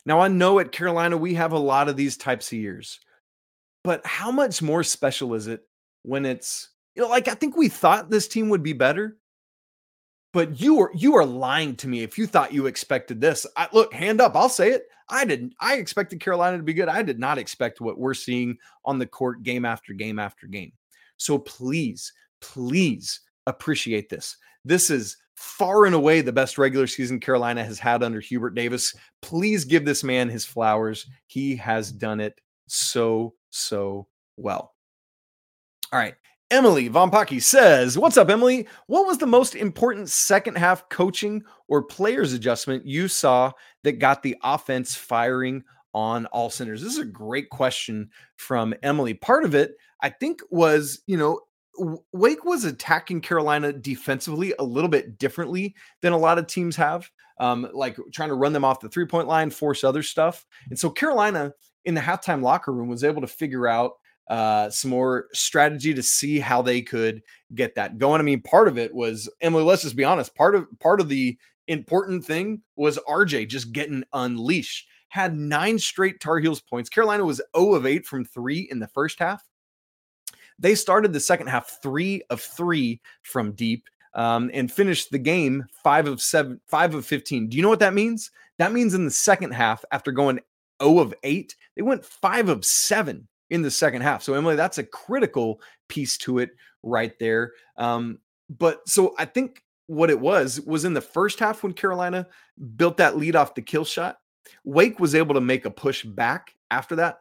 now, 0.06 0.20
I 0.20 0.28
know 0.28 0.58
at 0.58 0.72
Carolina, 0.72 1.16
we 1.16 1.34
have 1.34 1.52
a 1.52 1.58
lot 1.58 1.88
of 1.88 1.96
these 1.96 2.16
types 2.16 2.52
of 2.52 2.58
years, 2.58 3.00
but 3.84 4.04
how 4.06 4.30
much 4.30 4.62
more 4.62 4.82
special 4.82 5.34
is 5.34 5.46
it 5.46 5.62
when 6.02 6.24
it's, 6.24 6.70
you 6.94 7.02
know, 7.02 7.08
like 7.08 7.28
I 7.28 7.34
think 7.34 7.56
we 7.56 7.68
thought 7.68 8.10
this 8.10 8.28
team 8.28 8.48
would 8.48 8.62
be 8.62 8.72
better, 8.72 9.18
but 10.32 10.60
you 10.60 10.80
are 10.80 10.90
you 10.94 11.16
are 11.16 11.24
lying 11.24 11.76
to 11.76 11.88
me 11.88 12.02
if 12.02 12.16
you 12.16 12.26
thought 12.26 12.52
you 12.52 12.66
expected 12.66 13.20
this. 13.20 13.46
I, 13.56 13.68
look, 13.72 13.92
hand 13.92 14.20
up, 14.20 14.36
I'll 14.36 14.48
say 14.48 14.70
it. 14.70 14.84
I 15.08 15.24
didn't. 15.24 15.54
I 15.60 15.76
expected 15.76 16.20
Carolina 16.20 16.56
to 16.56 16.62
be 16.62 16.74
good. 16.74 16.88
I 16.88 17.02
did 17.02 17.18
not 17.18 17.38
expect 17.38 17.80
what 17.80 17.98
we're 17.98 18.14
seeing 18.14 18.56
on 18.84 18.98
the 18.98 19.06
court 19.06 19.42
game 19.42 19.64
after 19.64 19.92
game 19.92 20.18
after 20.18 20.46
game. 20.46 20.72
So 21.16 21.36
please, 21.38 22.12
please 22.40 23.20
appreciate 23.50 24.08
this. 24.08 24.36
This 24.64 24.90
is 24.90 25.16
far 25.36 25.86
and 25.86 25.94
away 25.94 26.20
the 26.20 26.32
best 26.32 26.58
regular 26.58 26.86
season 26.86 27.18
Carolina 27.18 27.64
has 27.64 27.78
had 27.78 28.02
under 28.02 28.20
Hubert 28.20 28.54
Davis. 28.54 28.94
Please 29.22 29.64
give 29.64 29.84
this 29.84 30.04
man 30.04 30.28
his 30.28 30.44
flowers. 30.44 31.06
He 31.26 31.56
has 31.56 31.90
done 31.90 32.20
it 32.20 32.40
so, 32.66 33.34
so 33.50 34.06
well. 34.36 34.74
All 35.92 35.98
right. 35.98 36.14
Emily 36.50 36.88
Von 36.88 37.10
says, 37.40 37.96
What's 37.96 38.16
up, 38.16 38.28
Emily? 38.28 38.66
What 38.86 39.06
was 39.06 39.18
the 39.18 39.26
most 39.26 39.54
important 39.54 40.08
second 40.08 40.58
half 40.58 40.88
coaching 40.88 41.44
or 41.68 41.84
players 41.84 42.32
adjustment 42.32 42.84
you 42.84 43.06
saw 43.06 43.52
that 43.84 44.00
got 44.00 44.22
the 44.22 44.36
offense 44.42 44.94
firing 44.94 45.62
on 45.94 46.26
all 46.26 46.50
centers? 46.50 46.82
This 46.82 46.94
is 46.94 46.98
a 46.98 47.04
great 47.04 47.50
question 47.50 48.10
from 48.36 48.74
Emily. 48.82 49.14
Part 49.14 49.44
of 49.44 49.54
it, 49.54 49.76
I 50.02 50.10
think, 50.10 50.40
was, 50.50 51.00
you 51.06 51.16
know, 51.16 51.40
Wake 52.12 52.44
was 52.44 52.64
attacking 52.64 53.20
Carolina 53.20 53.72
defensively 53.72 54.54
a 54.58 54.64
little 54.64 54.90
bit 54.90 55.18
differently 55.18 55.74
than 56.02 56.12
a 56.12 56.18
lot 56.18 56.38
of 56.38 56.46
teams 56.46 56.76
have, 56.76 57.10
um, 57.38 57.68
like 57.72 57.96
trying 58.12 58.28
to 58.28 58.34
run 58.34 58.52
them 58.52 58.64
off 58.64 58.80
the 58.80 58.88
three 58.88 59.06
point 59.06 59.28
line, 59.28 59.50
force 59.50 59.84
other 59.84 60.02
stuff. 60.02 60.46
And 60.68 60.78
so 60.78 60.90
Carolina 60.90 61.52
in 61.84 61.94
the 61.94 62.00
halftime 62.00 62.42
locker 62.42 62.72
room 62.72 62.88
was 62.88 63.04
able 63.04 63.20
to 63.20 63.26
figure 63.26 63.66
out 63.66 63.92
uh, 64.28 64.70
some 64.70 64.90
more 64.90 65.26
strategy 65.32 65.92
to 65.92 66.02
see 66.02 66.38
how 66.38 66.62
they 66.62 66.80
could 66.80 67.22
get 67.54 67.74
that 67.74 67.98
going. 67.98 68.20
I 68.20 68.24
mean, 68.24 68.42
part 68.42 68.68
of 68.68 68.78
it 68.78 68.94
was 68.94 69.28
Emily. 69.40 69.64
Let's 69.64 69.82
just 69.82 69.96
be 69.96 70.04
honest. 70.04 70.34
Part 70.36 70.54
of 70.54 70.66
part 70.78 71.00
of 71.00 71.08
the 71.08 71.36
important 71.66 72.24
thing 72.24 72.62
was 72.76 72.98
RJ 73.08 73.48
just 73.48 73.72
getting 73.72 74.04
unleashed. 74.12 74.86
Had 75.08 75.36
nine 75.36 75.80
straight 75.80 76.20
Tar 76.20 76.38
Heels 76.38 76.60
points. 76.60 76.88
Carolina 76.88 77.24
was 77.24 77.42
0 77.56 77.74
of 77.74 77.86
8 77.86 78.06
from 78.06 78.24
three 78.24 78.68
in 78.70 78.78
the 78.78 78.86
first 78.86 79.18
half. 79.18 79.49
They 80.60 80.74
started 80.74 81.12
the 81.12 81.20
second 81.20 81.48
half 81.48 81.78
three 81.82 82.22
of 82.30 82.40
three 82.40 83.00
from 83.22 83.52
deep 83.52 83.88
um, 84.14 84.50
and 84.52 84.70
finished 84.70 85.10
the 85.10 85.18
game 85.18 85.64
five 85.82 86.06
of 86.06 86.20
seven, 86.20 86.60
five 86.66 86.94
of 86.94 87.06
15. 87.06 87.48
Do 87.48 87.56
you 87.56 87.62
know 87.62 87.68
what 87.68 87.78
that 87.80 87.94
means? 87.94 88.30
That 88.58 88.72
means 88.72 88.94
in 88.94 89.04
the 89.04 89.10
second 89.10 89.52
half, 89.52 89.84
after 89.90 90.12
going 90.12 90.40
0 90.82 90.98
of 90.98 91.14
8, 91.22 91.56
they 91.76 91.82
went 91.82 92.04
five 92.04 92.48
of 92.48 92.64
seven 92.64 93.26
in 93.48 93.62
the 93.62 93.70
second 93.70 94.02
half. 94.02 94.22
So, 94.22 94.34
Emily, 94.34 94.56
that's 94.56 94.78
a 94.78 94.84
critical 94.84 95.60
piece 95.88 96.18
to 96.18 96.38
it 96.38 96.50
right 96.82 97.18
there. 97.18 97.52
Um, 97.76 98.18
but 98.48 98.86
so 98.88 99.14
I 99.18 99.24
think 99.24 99.62
what 99.86 100.10
it 100.10 100.20
was 100.20 100.60
was 100.60 100.84
in 100.84 100.94
the 100.94 101.00
first 101.00 101.38
half 101.38 101.62
when 101.62 101.72
Carolina 101.72 102.26
built 102.76 102.96
that 102.98 103.16
lead 103.16 103.36
off 103.36 103.54
the 103.54 103.62
kill 103.62 103.84
shot. 103.84 104.18
Wake 104.64 105.00
was 105.00 105.14
able 105.14 105.34
to 105.34 105.40
make 105.40 105.64
a 105.64 105.70
push 105.70 106.04
back 106.04 106.54
after 106.70 106.96
that 106.96 107.18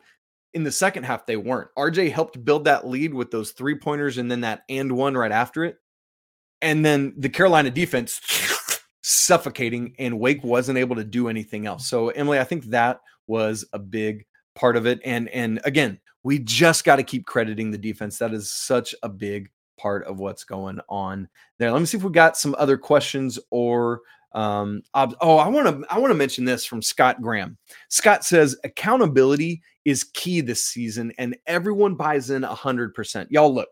in 0.53 0.63
the 0.63 0.71
second 0.71 1.03
half 1.03 1.25
they 1.25 1.38
weren't. 1.38 1.69
RJ 1.77 2.12
helped 2.12 2.43
build 2.43 2.65
that 2.65 2.88
lead 2.88 3.13
with 3.13 3.31
those 3.31 3.51
three 3.51 3.75
pointers 3.75 4.17
and 4.17 4.29
then 4.29 4.41
that 4.41 4.63
and 4.69 4.91
one 4.91 5.15
right 5.15 5.31
after 5.31 5.63
it. 5.63 5.77
And 6.62 6.83
then 6.83 7.13
the 7.17 7.29
Carolina 7.29 7.69
defense 7.69 8.19
suffocating 9.01 9.95
and 9.99 10.19
Wake 10.19 10.43
wasn't 10.43 10.77
able 10.77 10.95
to 10.95 11.03
do 11.03 11.29
anything 11.29 11.65
else. 11.65 11.88
So 11.88 12.09
Emily, 12.09 12.39
I 12.39 12.43
think 12.43 12.65
that 12.65 12.99
was 13.27 13.65
a 13.73 13.79
big 13.79 14.25
part 14.55 14.75
of 14.75 14.85
it 14.85 14.99
and 15.05 15.29
and 15.29 15.62
again, 15.63 15.99
we 16.23 16.39
just 16.39 16.83
got 16.83 16.97
to 16.97 17.03
keep 17.03 17.25
crediting 17.25 17.71
the 17.71 17.77
defense. 17.77 18.17
That 18.17 18.33
is 18.33 18.51
such 18.51 18.93
a 19.03 19.09
big 19.09 19.49
part 19.77 20.03
of 20.05 20.19
what's 20.19 20.43
going 20.43 20.79
on 20.89 21.29
there. 21.57 21.71
Let 21.71 21.79
me 21.79 21.85
see 21.85 21.97
if 21.97 22.03
we 22.03 22.12
got 22.12 22.38
some 22.38 22.55
other 22.59 22.77
questions 22.77 23.39
or 23.51 24.01
um, 24.33 24.83
oh, 24.93 25.38
I 25.38 25.47
want 25.47 25.67
to 25.67 25.91
I 25.91 25.97
want 25.97 26.12
to 26.12 26.17
mention 26.17 26.45
this 26.45 26.65
from 26.65 26.81
Scott 26.81 27.21
Graham. 27.21 27.57
Scott 27.88 28.23
says 28.23 28.55
accountability 28.63 29.62
is 29.89 30.04
key 30.04 30.41
this 30.41 30.63
season, 30.63 31.12
and 31.17 31.36
everyone 31.47 31.95
buys 31.95 32.30
in 32.30 32.43
hundred 32.43 32.93
percent. 32.93 33.32
Y'all 33.32 33.54
look, 33.54 33.69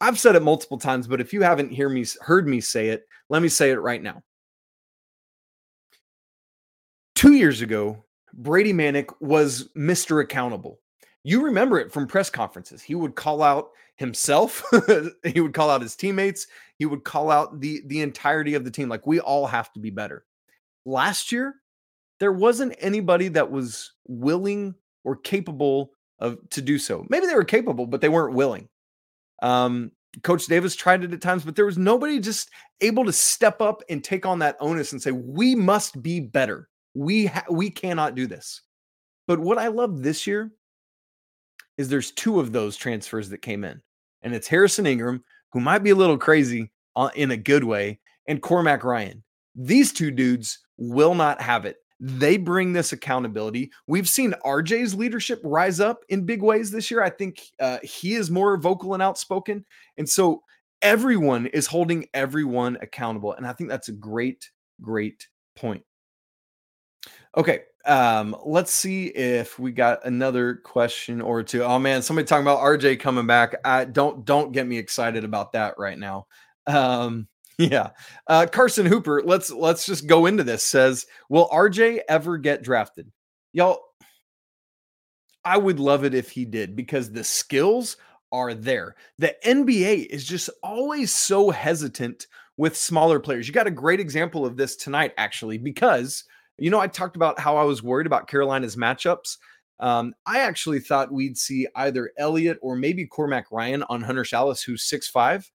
I've 0.00 0.18
said 0.18 0.36
it 0.36 0.42
multiple 0.42 0.78
times, 0.78 1.06
but 1.06 1.20
if 1.20 1.32
you 1.32 1.42
haven't 1.42 1.72
hear 1.72 1.88
me 1.88 2.04
heard 2.20 2.46
me 2.46 2.60
say 2.60 2.88
it, 2.88 3.04
let 3.30 3.42
me 3.42 3.48
say 3.48 3.70
it 3.70 3.80
right 3.80 4.02
now. 4.02 4.22
Two 7.14 7.32
years 7.32 7.62
ago, 7.62 8.04
Brady 8.34 8.72
Manek 8.72 9.14
was 9.20 9.70
Mr. 9.76 10.22
Accountable. 10.22 10.80
You 11.22 11.42
remember 11.42 11.78
it 11.78 11.92
from 11.92 12.06
press 12.06 12.28
conferences. 12.28 12.82
He 12.82 12.94
would 12.94 13.14
call 13.14 13.42
out 13.42 13.70
himself, 13.96 14.62
he 15.24 15.40
would 15.40 15.54
call 15.54 15.70
out 15.70 15.80
his 15.80 15.96
teammates, 15.96 16.48
he 16.78 16.84
would 16.84 17.04
call 17.04 17.30
out 17.30 17.60
the 17.60 17.82
the 17.86 18.02
entirety 18.02 18.54
of 18.54 18.64
the 18.64 18.70
team 18.70 18.88
like 18.88 19.06
we 19.06 19.20
all 19.20 19.46
have 19.46 19.72
to 19.72 19.80
be 19.80 19.90
better. 19.90 20.24
Last 20.84 21.32
year, 21.32 21.54
there 22.20 22.32
wasn't 22.32 22.76
anybody 22.78 23.28
that 23.28 23.50
was 23.50 23.92
willing 24.06 24.74
or 25.04 25.16
capable 25.16 25.92
of 26.18 26.38
to 26.50 26.62
do 26.62 26.78
so. 26.78 27.06
Maybe 27.08 27.26
they 27.26 27.34
were 27.34 27.44
capable, 27.44 27.86
but 27.86 28.00
they 28.00 28.08
weren't 28.08 28.34
willing. 28.34 28.68
Um, 29.42 29.92
Coach 30.22 30.46
Davis 30.46 30.76
tried 30.76 31.04
it 31.04 31.12
at 31.12 31.20
times, 31.20 31.44
but 31.44 31.56
there 31.56 31.66
was 31.66 31.78
nobody 31.78 32.20
just 32.20 32.50
able 32.80 33.04
to 33.04 33.12
step 33.12 33.60
up 33.60 33.82
and 33.88 34.02
take 34.02 34.24
on 34.26 34.38
that 34.40 34.56
onus 34.60 34.92
and 34.92 35.02
say, 35.02 35.10
"We 35.10 35.54
must 35.54 36.02
be 36.02 36.20
better. 36.20 36.68
We 36.94 37.26
ha- 37.26 37.44
we 37.50 37.70
cannot 37.70 38.14
do 38.14 38.26
this." 38.26 38.62
But 39.26 39.40
what 39.40 39.58
I 39.58 39.68
love 39.68 40.02
this 40.02 40.26
year 40.26 40.52
is 41.76 41.88
there's 41.88 42.12
two 42.12 42.38
of 42.38 42.52
those 42.52 42.76
transfers 42.76 43.28
that 43.30 43.42
came 43.42 43.64
in, 43.64 43.82
and 44.22 44.34
it's 44.34 44.46
Harrison 44.46 44.86
Ingram, 44.86 45.24
who 45.52 45.60
might 45.60 45.82
be 45.82 45.90
a 45.90 45.96
little 45.96 46.18
crazy 46.18 46.70
uh, 46.94 47.10
in 47.16 47.32
a 47.32 47.36
good 47.36 47.64
way, 47.64 48.00
and 48.28 48.40
Cormac 48.40 48.84
Ryan. 48.84 49.24
These 49.56 49.92
two 49.92 50.10
dudes 50.10 50.60
will 50.76 51.14
not 51.14 51.40
have 51.40 51.64
it. 51.64 51.76
They 52.06 52.36
bring 52.36 52.74
this 52.74 52.92
accountability. 52.92 53.72
We've 53.86 54.08
seen 54.08 54.34
RJ's 54.44 54.94
leadership 54.94 55.40
rise 55.42 55.80
up 55.80 56.04
in 56.10 56.26
big 56.26 56.42
ways 56.42 56.70
this 56.70 56.90
year. 56.90 57.02
I 57.02 57.08
think 57.08 57.40
uh, 57.58 57.78
he 57.82 58.12
is 58.12 58.30
more 58.30 58.58
vocal 58.58 58.92
and 58.92 59.02
outspoken. 59.02 59.64
And 59.96 60.06
so 60.06 60.42
everyone 60.82 61.46
is 61.46 61.66
holding 61.66 62.06
everyone 62.12 62.76
accountable. 62.82 63.32
And 63.32 63.46
I 63.46 63.54
think 63.54 63.70
that's 63.70 63.88
a 63.88 63.92
great, 63.92 64.50
great 64.82 65.26
point. 65.56 65.82
Okay. 67.38 67.62
Um, 67.86 68.36
let's 68.44 68.70
see 68.70 69.06
if 69.06 69.58
we 69.58 69.72
got 69.72 70.04
another 70.04 70.56
question 70.56 71.22
or 71.22 71.42
two. 71.42 71.64
Oh 71.64 71.78
man, 71.78 72.02
somebody 72.02 72.26
talking 72.26 72.44
about 72.44 72.60
RJ 72.60 73.00
coming 73.00 73.26
back. 73.26 73.54
I 73.64 73.86
don't 73.86 74.26
don't 74.26 74.52
get 74.52 74.66
me 74.66 74.76
excited 74.76 75.24
about 75.24 75.52
that 75.52 75.76
right 75.78 75.98
now. 75.98 76.26
Um, 76.66 77.28
yeah. 77.58 77.90
Uh, 78.26 78.46
Carson 78.50 78.86
Hooper, 78.86 79.22
let's 79.24 79.50
let's 79.50 79.86
just 79.86 80.06
go 80.06 80.26
into 80.26 80.44
this. 80.44 80.62
Says, 80.62 81.06
will 81.28 81.48
RJ 81.48 82.00
ever 82.08 82.38
get 82.38 82.62
drafted? 82.62 83.10
Y'all, 83.52 83.80
I 85.44 85.58
would 85.58 85.78
love 85.78 86.04
it 86.04 86.14
if 86.14 86.30
he 86.30 86.44
did 86.44 86.74
because 86.74 87.10
the 87.10 87.24
skills 87.24 87.96
are 88.32 88.54
there. 88.54 88.96
The 89.18 89.36
NBA 89.44 90.06
is 90.06 90.24
just 90.24 90.50
always 90.62 91.14
so 91.14 91.50
hesitant 91.50 92.26
with 92.56 92.76
smaller 92.76 93.20
players. 93.20 93.46
You 93.46 93.54
got 93.54 93.66
a 93.66 93.72
great 93.72 94.00
example 94.00 94.46
of 94.46 94.56
this 94.56 94.76
tonight, 94.76 95.12
actually, 95.16 95.58
because 95.58 96.24
you 96.58 96.70
know, 96.70 96.80
I 96.80 96.86
talked 96.86 97.16
about 97.16 97.38
how 97.38 97.56
I 97.56 97.64
was 97.64 97.82
worried 97.82 98.06
about 98.06 98.28
Carolina's 98.28 98.76
matchups. 98.76 99.38
Um, 99.80 100.14
I 100.24 100.40
actually 100.40 100.80
thought 100.80 101.12
we'd 101.12 101.36
see 101.36 101.66
either 101.74 102.12
Elliot 102.16 102.58
or 102.62 102.76
maybe 102.76 103.06
Cormac 103.06 103.50
Ryan 103.50 103.82
on 103.88 104.02
Hunter 104.02 104.22
Sallis, 104.22 104.64
who's 104.64 104.84
six 104.84 105.08
five. 105.08 105.50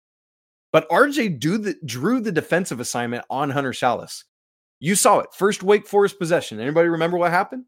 But 0.77 0.91
RJ 0.91 1.41
the, 1.41 1.75
drew 1.87 2.21
the 2.21 2.31
defensive 2.31 2.81
assignment 2.81 3.25
on 3.31 3.49
Hunter 3.49 3.73
Sallis. 3.73 4.25
You 4.79 4.95
saw 4.95 5.21
it. 5.21 5.33
First 5.33 5.63
Wake 5.63 5.87
Forest 5.87 6.19
possession. 6.19 6.61
Anybody 6.61 6.91
remember 6.91 7.17
what 7.17 7.31
happened? 7.31 7.65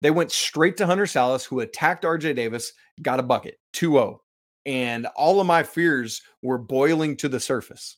They 0.00 0.12
went 0.12 0.30
straight 0.30 0.76
to 0.76 0.86
Hunter 0.86 1.06
Sallis, 1.06 1.44
who 1.44 1.58
attacked 1.58 2.04
RJ 2.04 2.36
Davis, 2.36 2.74
got 3.02 3.18
a 3.18 3.24
bucket, 3.24 3.58
2 3.72 3.94
0. 3.94 4.22
And 4.66 5.06
all 5.16 5.40
of 5.40 5.48
my 5.48 5.64
fears 5.64 6.22
were 6.42 6.58
boiling 6.58 7.16
to 7.16 7.28
the 7.28 7.40
surface. 7.40 7.96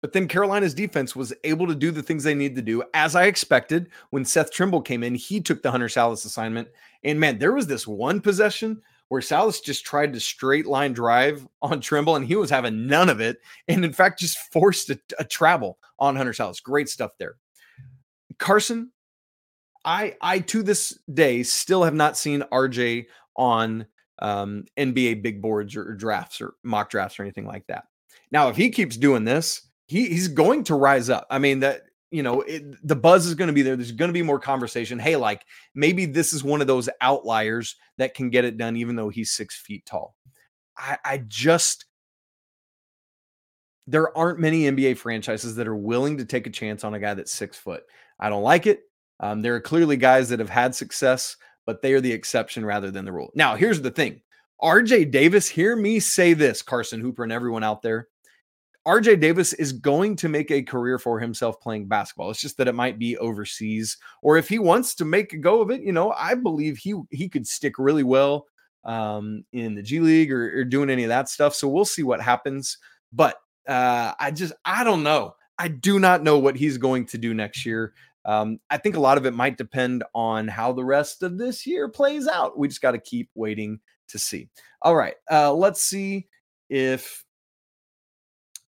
But 0.00 0.12
then 0.12 0.26
Carolina's 0.26 0.74
defense 0.74 1.14
was 1.14 1.32
able 1.44 1.68
to 1.68 1.76
do 1.76 1.92
the 1.92 2.02
things 2.02 2.24
they 2.24 2.34
need 2.34 2.56
to 2.56 2.62
do, 2.62 2.82
as 2.92 3.14
I 3.14 3.26
expected. 3.26 3.88
When 4.10 4.24
Seth 4.24 4.50
Trimble 4.50 4.82
came 4.82 5.04
in, 5.04 5.14
he 5.14 5.40
took 5.40 5.62
the 5.62 5.70
Hunter 5.70 5.86
Sallis 5.86 6.26
assignment. 6.26 6.66
And 7.04 7.20
man, 7.20 7.38
there 7.38 7.52
was 7.52 7.68
this 7.68 7.86
one 7.86 8.20
possession 8.20 8.82
where 9.12 9.20
Sallis 9.20 9.62
just 9.62 9.84
tried 9.84 10.14
to 10.14 10.20
straight 10.20 10.64
line 10.64 10.94
drive 10.94 11.46
on 11.60 11.82
Trimble, 11.82 12.16
and 12.16 12.26
he 12.26 12.34
was 12.34 12.48
having 12.48 12.86
none 12.86 13.10
of 13.10 13.20
it. 13.20 13.36
And 13.68 13.84
in 13.84 13.92
fact, 13.92 14.20
just 14.20 14.38
forced 14.50 14.88
a, 14.88 14.98
a 15.18 15.24
travel 15.24 15.76
on 15.98 16.16
Hunter 16.16 16.32
Sallis. 16.32 16.62
Great 16.62 16.88
stuff 16.88 17.10
there. 17.18 17.34
Carson, 18.38 18.90
I 19.84 20.16
I 20.22 20.38
to 20.38 20.62
this 20.62 20.98
day 21.12 21.42
still 21.42 21.82
have 21.82 21.92
not 21.92 22.16
seen 22.16 22.42
RJ 22.50 23.04
on 23.36 23.86
um, 24.20 24.64
NBA 24.78 25.22
big 25.22 25.42
boards 25.42 25.76
or 25.76 25.92
drafts 25.94 26.40
or 26.40 26.54
mock 26.62 26.88
drafts 26.88 27.18
or 27.18 27.22
anything 27.22 27.46
like 27.46 27.66
that. 27.66 27.84
Now, 28.30 28.48
if 28.48 28.56
he 28.56 28.70
keeps 28.70 28.96
doing 28.96 29.24
this, 29.24 29.60
he 29.84 30.08
he's 30.08 30.28
going 30.28 30.64
to 30.64 30.74
rise 30.74 31.10
up. 31.10 31.26
I 31.28 31.38
mean 31.38 31.60
that 31.60 31.82
you 32.12 32.22
know 32.22 32.42
it, 32.42 32.86
the 32.86 32.94
buzz 32.94 33.26
is 33.26 33.34
going 33.34 33.48
to 33.48 33.54
be 33.54 33.62
there. 33.62 33.74
There's 33.74 33.92
going 33.92 34.10
to 34.10 34.12
be 34.12 34.22
more 34.22 34.38
conversation. 34.38 34.98
Hey, 34.98 35.16
like 35.16 35.44
maybe 35.74 36.06
this 36.06 36.32
is 36.32 36.44
one 36.44 36.60
of 36.60 36.66
those 36.66 36.88
outliers 37.00 37.76
that 37.98 38.14
can 38.14 38.30
get 38.30 38.44
it 38.44 38.58
done, 38.58 38.76
even 38.76 38.94
though 38.94 39.08
he's 39.08 39.32
six 39.32 39.56
feet 39.56 39.84
tall. 39.86 40.14
I, 40.76 40.98
I 41.04 41.24
just 41.26 41.86
there 43.86 44.16
aren't 44.16 44.38
many 44.38 44.62
NBA 44.64 44.96
franchises 44.96 45.56
that 45.56 45.66
are 45.66 45.76
willing 45.76 46.18
to 46.18 46.24
take 46.24 46.46
a 46.46 46.50
chance 46.50 46.84
on 46.84 46.94
a 46.94 47.00
guy 47.00 47.14
that's 47.14 47.32
six 47.32 47.58
foot. 47.58 47.82
I 48.20 48.28
don't 48.28 48.42
like 48.42 48.66
it. 48.66 48.82
Um, 49.20 49.42
there 49.42 49.54
are 49.54 49.60
clearly 49.60 49.96
guys 49.96 50.28
that 50.28 50.38
have 50.38 50.50
had 50.50 50.74
success, 50.74 51.36
but 51.66 51.82
they 51.82 51.92
are 51.92 52.00
the 52.00 52.12
exception 52.12 52.64
rather 52.64 52.90
than 52.90 53.04
the 53.04 53.12
rule. 53.12 53.30
Now, 53.34 53.56
here's 53.56 53.80
the 53.80 53.90
thing 53.90 54.20
RJ 54.62 55.10
Davis, 55.10 55.48
hear 55.48 55.74
me 55.74 55.98
say 55.98 56.34
this, 56.34 56.62
Carson 56.62 57.00
Hooper, 57.00 57.24
and 57.24 57.32
everyone 57.32 57.64
out 57.64 57.82
there. 57.82 58.08
RJ 58.86 59.20
Davis 59.20 59.52
is 59.52 59.72
going 59.72 60.16
to 60.16 60.28
make 60.28 60.50
a 60.50 60.62
career 60.62 60.98
for 60.98 61.20
himself 61.20 61.60
playing 61.60 61.86
basketball. 61.86 62.30
It's 62.30 62.40
just 62.40 62.56
that 62.56 62.68
it 62.68 62.74
might 62.74 62.98
be 62.98 63.16
overseas, 63.18 63.96
or 64.22 64.36
if 64.36 64.48
he 64.48 64.58
wants 64.58 64.94
to 64.96 65.04
make 65.04 65.32
a 65.32 65.38
go 65.38 65.60
of 65.60 65.70
it, 65.70 65.82
you 65.82 65.92
know, 65.92 66.12
I 66.18 66.34
believe 66.34 66.78
he 66.78 66.94
he 67.10 67.28
could 67.28 67.46
stick 67.46 67.78
really 67.78 68.02
well 68.02 68.46
um, 68.84 69.44
in 69.52 69.74
the 69.74 69.82
G 69.82 70.00
League 70.00 70.32
or, 70.32 70.60
or 70.60 70.64
doing 70.64 70.90
any 70.90 71.04
of 71.04 71.08
that 71.10 71.28
stuff. 71.28 71.54
So 71.54 71.68
we'll 71.68 71.84
see 71.84 72.02
what 72.02 72.20
happens. 72.20 72.78
But 73.12 73.36
uh, 73.68 74.14
I 74.18 74.32
just 74.32 74.52
I 74.64 74.82
don't 74.82 75.04
know. 75.04 75.36
I 75.58 75.68
do 75.68 76.00
not 76.00 76.24
know 76.24 76.38
what 76.38 76.56
he's 76.56 76.78
going 76.78 77.06
to 77.06 77.18
do 77.18 77.34
next 77.34 77.64
year. 77.64 77.94
Um, 78.24 78.58
I 78.70 78.78
think 78.78 78.96
a 78.96 79.00
lot 79.00 79.18
of 79.18 79.26
it 79.26 79.34
might 79.34 79.58
depend 79.58 80.04
on 80.14 80.48
how 80.48 80.72
the 80.72 80.84
rest 80.84 81.22
of 81.22 81.38
this 81.38 81.66
year 81.66 81.88
plays 81.88 82.26
out. 82.26 82.58
We 82.58 82.68
just 82.68 82.82
got 82.82 82.92
to 82.92 82.98
keep 82.98 83.30
waiting 83.34 83.80
to 84.08 84.18
see. 84.18 84.48
All 84.80 84.96
right, 84.96 85.14
uh, 85.30 85.52
let's 85.52 85.84
see 85.84 86.26
if 86.68 87.24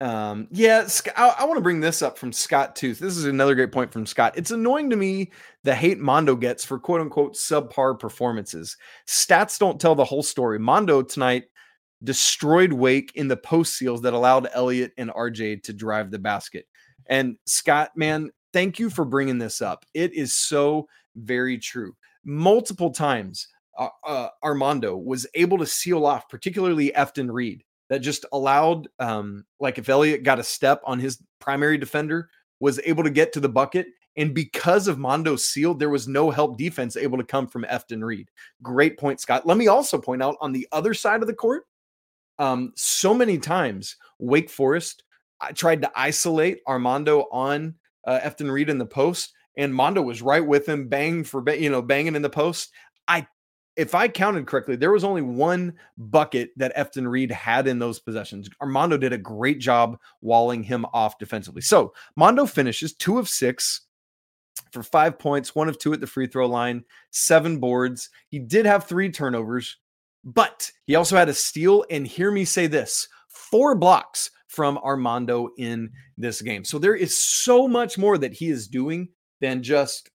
um, 0.01 0.47
yeah, 0.49 0.87
I, 1.15 1.35
I 1.39 1.45
want 1.45 1.57
to 1.57 1.61
bring 1.61 1.79
this 1.79 2.01
up 2.01 2.17
from 2.17 2.33
Scott 2.33 2.75
Tooth. 2.75 2.97
This 2.97 3.17
is 3.17 3.25
another 3.25 3.53
great 3.53 3.71
point 3.71 3.93
from 3.93 4.07
Scott. 4.07 4.33
It's 4.35 4.49
annoying 4.49 4.89
to 4.89 4.95
me 4.95 5.31
the 5.63 5.75
hate 5.75 5.99
Mando 5.99 6.35
gets 6.35 6.65
for 6.65 6.79
quote 6.79 7.01
unquote 7.01 7.35
subpar 7.35 7.99
performances. 7.99 8.75
Stats 9.07 9.59
don't 9.59 9.79
tell 9.79 9.93
the 9.93 10.03
whole 10.03 10.23
story. 10.23 10.57
Mando 10.57 11.03
tonight 11.03 11.43
destroyed 12.03 12.73
Wake 12.73 13.11
in 13.13 13.27
the 13.27 13.37
post 13.37 13.77
seals 13.77 14.01
that 14.01 14.15
allowed 14.15 14.49
Elliot 14.55 14.91
and 14.97 15.11
RJ 15.11 15.61
to 15.63 15.73
drive 15.73 16.09
the 16.09 16.17
basket. 16.17 16.65
And 17.05 17.37
Scott, 17.45 17.91
man, 17.95 18.31
thank 18.53 18.79
you 18.79 18.89
for 18.89 19.05
bringing 19.05 19.37
this 19.37 19.61
up. 19.61 19.85
It 19.93 20.15
is 20.15 20.35
so 20.35 20.87
very 21.15 21.59
true. 21.59 21.95
Multiple 22.25 22.89
times, 22.89 23.47
uh, 23.77 23.89
uh, 24.03 24.29
Armando 24.43 24.97
was 24.97 25.27
able 25.35 25.59
to 25.59 25.65
seal 25.67 26.07
off, 26.07 26.27
particularly 26.27 26.91
Efton 26.95 27.31
Reid 27.31 27.63
that 27.91 27.99
just 27.99 28.25
allowed, 28.31 28.87
um, 28.99 29.43
like 29.59 29.77
if 29.77 29.89
Elliot 29.89 30.23
got 30.23 30.39
a 30.39 30.43
step 30.43 30.81
on 30.85 30.97
his 30.97 31.21
primary 31.41 31.77
defender, 31.77 32.29
was 32.61 32.79
able 32.85 33.03
to 33.03 33.09
get 33.09 33.33
to 33.33 33.41
the 33.41 33.49
bucket. 33.49 33.87
And 34.15 34.33
because 34.33 34.87
of 34.87 34.97
Mando's 34.97 35.43
seal, 35.43 35.73
there 35.73 35.89
was 35.89 36.07
no 36.07 36.31
help 36.31 36.57
defense 36.57 36.95
able 36.95 37.17
to 37.17 37.23
come 37.25 37.47
from 37.47 37.65
Efton 37.65 38.01
Reid. 38.01 38.29
Great 38.63 38.97
point, 38.97 39.19
Scott. 39.19 39.45
Let 39.45 39.57
me 39.57 39.67
also 39.67 39.99
point 39.99 40.23
out 40.23 40.37
on 40.39 40.53
the 40.53 40.65
other 40.71 40.93
side 40.93 41.19
of 41.19 41.27
the 41.27 41.33
court, 41.33 41.63
um, 42.39 42.71
so 42.77 43.13
many 43.13 43.37
times 43.37 43.97
Wake 44.19 44.49
Forest 44.49 45.03
I 45.41 45.51
tried 45.51 45.81
to 45.81 45.91
isolate 45.93 46.61
Armando 46.69 47.27
on 47.29 47.75
uh, 48.07 48.19
Efton 48.19 48.49
Reid 48.49 48.69
in 48.69 48.77
the 48.77 48.85
post, 48.85 49.33
and 49.57 49.75
Mando 49.75 50.01
was 50.01 50.21
right 50.21 50.45
with 50.45 50.69
him, 50.69 50.87
bang 50.87 51.25
for 51.25 51.43
you 51.51 51.69
know 51.69 51.81
banging 51.81 52.15
in 52.15 52.21
the 52.21 52.29
post. 52.29 52.71
I 53.09 53.27
if 53.75 53.95
I 53.95 54.07
counted 54.07 54.47
correctly, 54.47 54.75
there 54.75 54.91
was 54.91 55.03
only 55.03 55.21
one 55.21 55.73
bucket 55.97 56.51
that 56.57 56.75
Efton 56.75 57.09
Reid 57.09 57.31
had 57.31 57.67
in 57.67 57.79
those 57.79 57.99
possessions. 57.99 58.49
Armando 58.61 58.97
did 58.97 59.13
a 59.13 59.17
great 59.17 59.59
job 59.59 59.97
walling 60.21 60.63
him 60.63 60.85
off 60.93 61.17
defensively. 61.17 61.61
So 61.61 61.93
Mando 62.15 62.45
finishes 62.45 62.93
two 62.93 63.17
of 63.17 63.29
six 63.29 63.81
for 64.71 64.83
five 64.83 65.17
points, 65.17 65.55
one 65.55 65.69
of 65.69 65.77
two 65.77 65.93
at 65.93 66.01
the 66.01 66.07
free 66.07 66.27
throw 66.27 66.47
line, 66.47 66.83
seven 67.11 67.59
boards. 67.59 68.09
He 68.27 68.39
did 68.39 68.65
have 68.65 68.85
three 68.85 69.09
turnovers, 69.09 69.77
but 70.23 70.69
he 70.85 70.95
also 70.95 71.15
had 71.15 71.29
a 71.29 71.33
steal. 71.33 71.85
And 71.89 72.05
hear 72.05 72.31
me 72.31 72.45
say 72.45 72.67
this 72.67 73.07
four 73.29 73.75
blocks 73.75 74.31
from 74.47 74.77
Armando 74.79 75.49
in 75.57 75.89
this 76.17 76.41
game. 76.41 76.65
So 76.65 76.77
there 76.77 76.95
is 76.95 77.17
so 77.17 77.67
much 77.67 77.97
more 77.97 78.17
that 78.17 78.33
he 78.33 78.49
is 78.49 78.67
doing 78.67 79.09
than 79.39 79.63
just, 79.63 80.09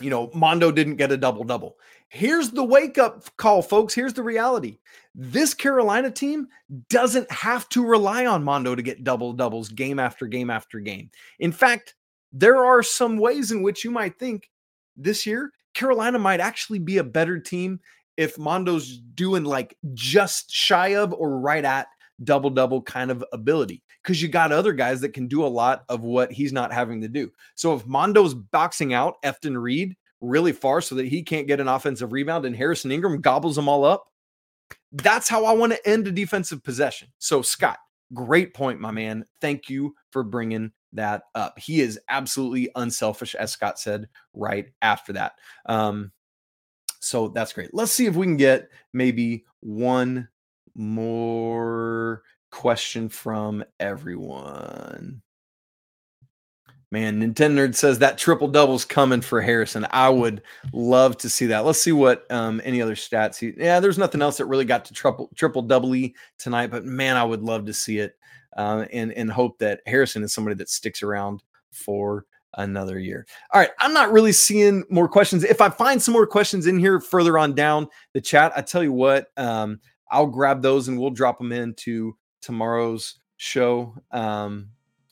you 0.00 0.10
know, 0.10 0.30
Mando 0.32 0.70
didn't 0.70 0.96
get 0.96 1.12
a 1.12 1.16
double 1.16 1.44
double. 1.44 1.76
Here's 2.12 2.50
the 2.50 2.64
wake 2.64 2.98
up 2.98 3.24
call, 3.36 3.62
folks. 3.62 3.94
Here's 3.94 4.14
the 4.14 4.22
reality. 4.24 4.78
This 5.14 5.54
Carolina 5.54 6.10
team 6.10 6.48
doesn't 6.88 7.30
have 7.30 7.68
to 7.70 7.86
rely 7.86 8.26
on 8.26 8.42
Mando 8.42 8.74
to 8.74 8.82
get 8.82 9.04
double 9.04 9.32
doubles 9.32 9.68
game 9.68 10.00
after 10.00 10.26
game 10.26 10.50
after 10.50 10.80
game. 10.80 11.08
In 11.38 11.52
fact, 11.52 11.94
there 12.32 12.64
are 12.64 12.82
some 12.82 13.16
ways 13.16 13.52
in 13.52 13.62
which 13.62 13.84
you 13.84 13.92
might 13.92 14.18
think 14.18 14.50
this 14.96 15.24
year 15.24 15.52
Carolina 15.72 16.18
might 16.18 16.40
actually 16.40 16.80
be 16.80 16.98
a 16.98 17.04
better 17.04 17.38
team 17.38 17.78
if 18.16 18.36
Mando's 18.38 18.98
doing 19.14 19.44
like 19.44 19.76
just 19.94 20.50
shy 20.50 20.96
of 20.96 21.12
or 21.12 21.38
right 21.38 21.64
at 21.64 21.86
double 22.24 22.50
double 22.50 22.82
kind 22.82 23.12
of 23.12 23.24
ability 23.32 23.84
because 24.02 24.20
you 24.20 24.28
got 24.28 24.50
other 24.50 24.72
guys 24.72 25.00
that 25.00 25.14
can 25.14 25.28
do 25.28 25.44
a 25.44 25.46
lot 25.46 25.84
of 25.88 26.02
what 26.02 26.32
he's 26.32 26.52
not 26.52 26.72
having 26.72 27.00
to 27.02 27.08
do. 27.08 27.30
So 27.54 27.72
if 27.74 27.86
Mando's 27.86 28.34
boxing 28.34 28.92
out 28.94 29.22
Efton 29.22 29.60
Reid 29.60 29.96
really 30.20 30.52
far 30.52 30.80
so 30.80 30.94
that 30.96 31.06
he 31.06 31.22
can't 31.22 31.46
get 31.46 31.60
an 31.60 31.68
offensive 31.68 32.12
rebound 32.12 32.44
and 32.44 32.56
Harrison 32.56 32.92
Ingram 32.92 33.20
gobbles 33.20 33.56
them 33.56 33.68
all 33.68 33.84
up. 33.84 34.06
That's 34.92 35.28
how 35.28 35.44
I 35.44 35.52
want 35.52 35.72
to 35.72 35.88
end 35.88 36.06
a 36.08 36.12
defensive 36.12 36.62
possession. 36.62 37.08
So, 37.18 37.42
Scott, 37.42 37.78
great 38.12 38.54
point, 38.54 38.80
my 38.80 38.90
man. 38.90 39.24
Thank 39.40 39.70
you 39.70 39.94
for 40.10 40.22
bringing 40.22 40.72
that 40.92 41.22
up. 41.34 41.58
He 41.58 41.80
is 41.80 41.98
absolutely 42.08 42.70
unselfish, 42.74 43.34
as 43.34 43.52
Scott 43.52 43.78
said 43.78 44.08
right 44.34 44.66
after 44.82 45.12
that. 45.14 45.32
Um, 45.66 46.12
so 47.00 47.28
that's 47.28 47.52
great. 47.52 47.72
Let's 47.72 47.92
see 47.92 48.06
if 48.06 48.16
we 48.16 48.26
can 48.26 48.36
get 48.36 48.68
maybe 48.92 49.44
one 49.60 50.28
more 50.74 52.22
question 52.50 53.08
from 53.08 53.64
everyone. 53.78 55.22
Man, 56.92 57.20
Nintendo 57.20 57.54
Nerd 57.54 57.76
says 57.76 58.00
that 58.00 58.18
triple 58.18 58.48
double's 58.48 58.84
coming 58.84 59.20
for 59.20 59.40
Harrison. 59.40 59.86
I 59.92 60.08
would 60.08 60.42
love 60.72 61.16
to 61.18 61.28
see 61.30 61.46
that. 61.46 61.64
Let's 61.64 61.80
see 61.80 61.92
what 61.92 62.28
um, 62.30 62.60
any 62.64 62.82
other 62.82 62.96
stats. 62.96 63.38
He, 63.38 63.54
yeah, 63.56 63.78
there's 63.78 63.98
nothing 63.98 64.20
else 64.20 64.38
that 64.38 64.46
really 64.46 64.64
got 64.64 64.84
to 64.86 64.94
triple 64.94 65.30
triple 65.36 65.62
double 65.62 65.94
tonight, 66.38 66.72
but 66.72 66.84
man, 66.84 67.16
I 67.16 67.22
would 67.22 67.42
love 67.42 67.66
to 67.66 67.72
see 67.72 67.98
it 67.98 68.16
uh, 68.56 68.86
and 68.92 69.12
and 69.12 69.30
hope 69.30 69.58
that 69.58 69.82
Harrison 69.86 70.24
is 70.24 70.32
somebody 70.32 70.56
that 70.56 70.68
sticks 70.68 71.02
around 71.02 71.44
for 71.70 72.26
another 72.56 72.98
year. 72.98 73.24
All 73.52 73.60
right, 73.60 73.70
I'm 73.78 73.92
not 73.92 74.10
really 74.10 74.32
seeing 74.32 74.84
more 74.90 75.08
questions. 75.08 75.44
If 75.44 75.60
I 75.60 75.68
find 75.68 76.02
some 76.02 76.12
more 76.12 76.26
questions 76.26 76.66
in 76.66 76.78
here 76.78 77.00
further 77.00 77.38
on 77.38 77.54
down 77.54 77.86
the 78.14 78.20
chat, 78.20 78.52
I 78.56 78.62
tell 78.62 78.82
you 78.82 78.92
what, 78.92 79.28
um, 79.36 79.80
I'll 80.10 80.26
grab 80.26 80.60
those 80.60 80.88
and 80.88 80.98
we'll 80.98 81.10
drop 81.10 81.38
them 81.38 81.52
into 81.52 82.16
tomorrow's 82.42 83.20
show. 83.36 83.94
Um, 84.10 84.70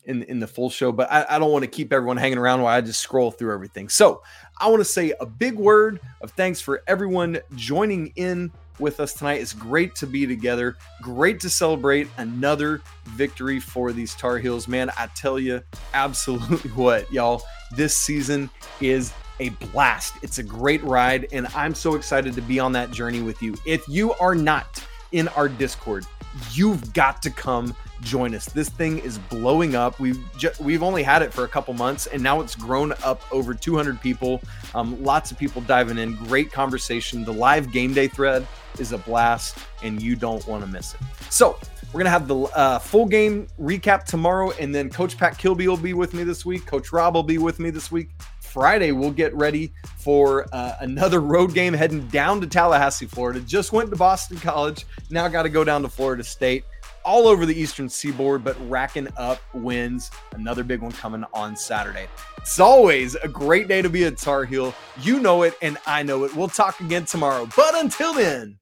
in, 0.08 0.22
in 0.24 0.40
the 0.40 0.46
full 0.46 0.70
show, 0.70 0.90
but 0.90 1.10
I, 1.12 1.26
I 1.28 1.38
don't 1.38 1.52
want 1.52 1.62
to 1.64 1.70
keep 1.70 1.92
everyone 1.92 2.16
hanging 2.16 2.38
around 2.38 2.62
while 2.62 2.74
I 2.74 2.80
just 2.80 3.00
scroll 3.00 3.30
through 3.30 3.52
everything. 3.52 3.88
So 3.88 4.22
I 4.58 4.68
want 4.68 4.80
to 4.80 4.84
say 4.84 5.12
a 5.20 5.26
big 5.26 5.54
word 5.54 6.00
of 6.22 6.32
thanks 6.32 6.60
for 6.60 6.82
everyone 6.88 7.38
joining 7.54 8.08
in 8.16 8.50
with 8.78 9.00
us 9.00 9.12
tonight. 9.12 9.40
It's 9.40 9.52
great 9.52 9.94
to 9.96 10.06
be 10.06 10.26
together. 10.26 10.76
Great 11.02 11.40
to 11.40 11.50
celebrate 11.50 12.08
another 12.16 12.80
victory 13.04 13.60
for 13.60 13.92
these 13.92 14.14
Tar 14.14 14.38
Heels. 14.38 14.66
Man, 14.66 14.90
I 14.96 15.08
tell 15.14 15.38
you, 15.38 15.62
absolutely 15.92 16.70
what, 16.74 17.12
y'all, 17.12 17.42
this 17.76 17.96
season 17.96 18.48
is 18.80 19.12
a 19.40 19.50
blast. 19.50 20.14
It's 20.22 20.38
a 20.38 20.42
great 20.42 20.82
ride, 20.82 21.28
and 21.32 21.46
I'm 21.54 21.74
so 21.74 21.94
excited 21.94 22.34
to 22.34 22.42
be 22.42 22.58
on 22.58 22.72
that 22.72 22.90
journey 22.90 23.20
with 23.20 23.42
you. 23.42 23.54
If 23.66 23.86
you 23.88 24.14
are 24.14 24.34
not 24.34 24.82
in 25.12 25.28
our 25.28 25.48
Discord, 25.48 26.06
you've 26.52 26.92
got 26.92 27.22
to 27.22 27.30
come 27.30 27.74
join 28.00 28.34
us. 28.34 28.46
This 28.46 28.68
thing 28.68 28.98
is 28.98 29.18
blowing 29.18 29.74
up. 29.74 29.98
We've 29.98 30.20
ju- 30.36 30.52
we've 30.60 30.82
only 30.82 31.02
had 31.02 31.22
it 31.22 31.32
for 31.32 31.44
a 31.44 31.48
couple 31.48 31.74
months, 31.74 32.06
and 32.06 32.22
now 32.22 32.40
it's 32.40 32.54
grown 32.54 32.92
up 33.04 33.22
over 33.32 33.54
200 33.54 34.00
people. 34.00 34.40
Um, 34.74 35.02
lots 35.02 35.30
of 35.30 35.38
people 35.38 35.62
diving 35.62 35.98
in. 35.98 36.14
Great 36.14 36.52
conversation. 36.52 37.24
The 37.24 37.32
live 37.32 37.72
game 37.72 37.92
day 37.92 38.08
thread 38.08 38.46
is 38.78 38.92
a 38.92 38.98
blast, 38.98 39.58
and 39.82 40.00
you 40.00 40.16
don't 40.16 40.46
want 40.46 40.64
to 40.64 40.70
miss 40.70 40.94
it. 40.94 41.00
So 41.30 41.58
we're 41.92 42.00
gonna 42.00 42.10
have 42.10 42.28
the 42.28 42.36
uh, 42.36 42.78
full 42.78 43.06
game 43.06 43.48
recap 43.60 44.04
tomorrow, 44.04 44.52
and 44.60 44.74
then 44.74 44.90
Coach 44.90 45.16
Pat 45.16 45.38
Kilby 45.38 45.68
will 45.68 45.76
be 45.76 45.94
with 45.94 46.14
me 46.14 46.22
this 46.22 46.44
week. 46.44 46.66
Coach 46.66 46.92
Rob 46.92 47.14
will 47.14 47.22
be 47.22 47.38
with 47.38 47.58
me 47.58 47.70
this 47.70 47.90
week. 47.90 48.10
Friday, 48.48 48.92
we'll 48.92 49.10
get 49.10 49.34
ready 49.34 49.72
for 49.98 50.46
uh, 50.52 50.76
another 50.80 51.20
road 51.20 51.54
game 51.54 51.74
heading 51.74 52.06
down 52.08 52.40
to 52.40 52.46
Tallahassee, 52.46 53.06
Florida. 53.06 53.40
Just 53.40 53.72
went 53.72 53.90
to 53.90 53.96
Boston 53.96 54.38
College. 54.38 54.86
Now 55.10 55.28
got 55.28 55.42
to 55.42 55.48
go 55.48 55.64
down 55.64 55.82
to 55.82 55.88
Florida 55.88 56.24
State 56.24 56.64
all 57.04 57.26
over 57.26 57.46
the 57.46 57.58
eastern 57.58 57.88
seaboard, 57.88 58.44
but 58.44 58.56
racking 58.68 59.08
up 59.16 59.40
wins. 59.54 60.10
Another 60.32 60.62
big 60.62 60.82
one 60.82 60.92
coming 60.92 61.24
on 61.32 61.56
Saturday. 61.56 62.06
It's 62.36 62.60
always 62.60 63.14
a 63.14 63.28
great 63.28 63.68
day 63.68 63.82
to 63.82 63.88
be 63.88 64.04
a 64.04 64.10
Tar 64.10 64.44
Heel. 64.44 64.74
You 65.00 65.20
know 65.20 65.42
it, 65.42 65.54
and 65.62 65.78
I 65.86 66.02
know 66.02 66.24
it. 66.24 66.34
We'll 66.34 66.48
talk 66.48 66.80
again 66.80 67.04
tomorrow. 67.04 67.48
But 67.56 67.76
until 67.76 68.12
then, 68.12 68.58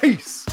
peace. 0.00 0.46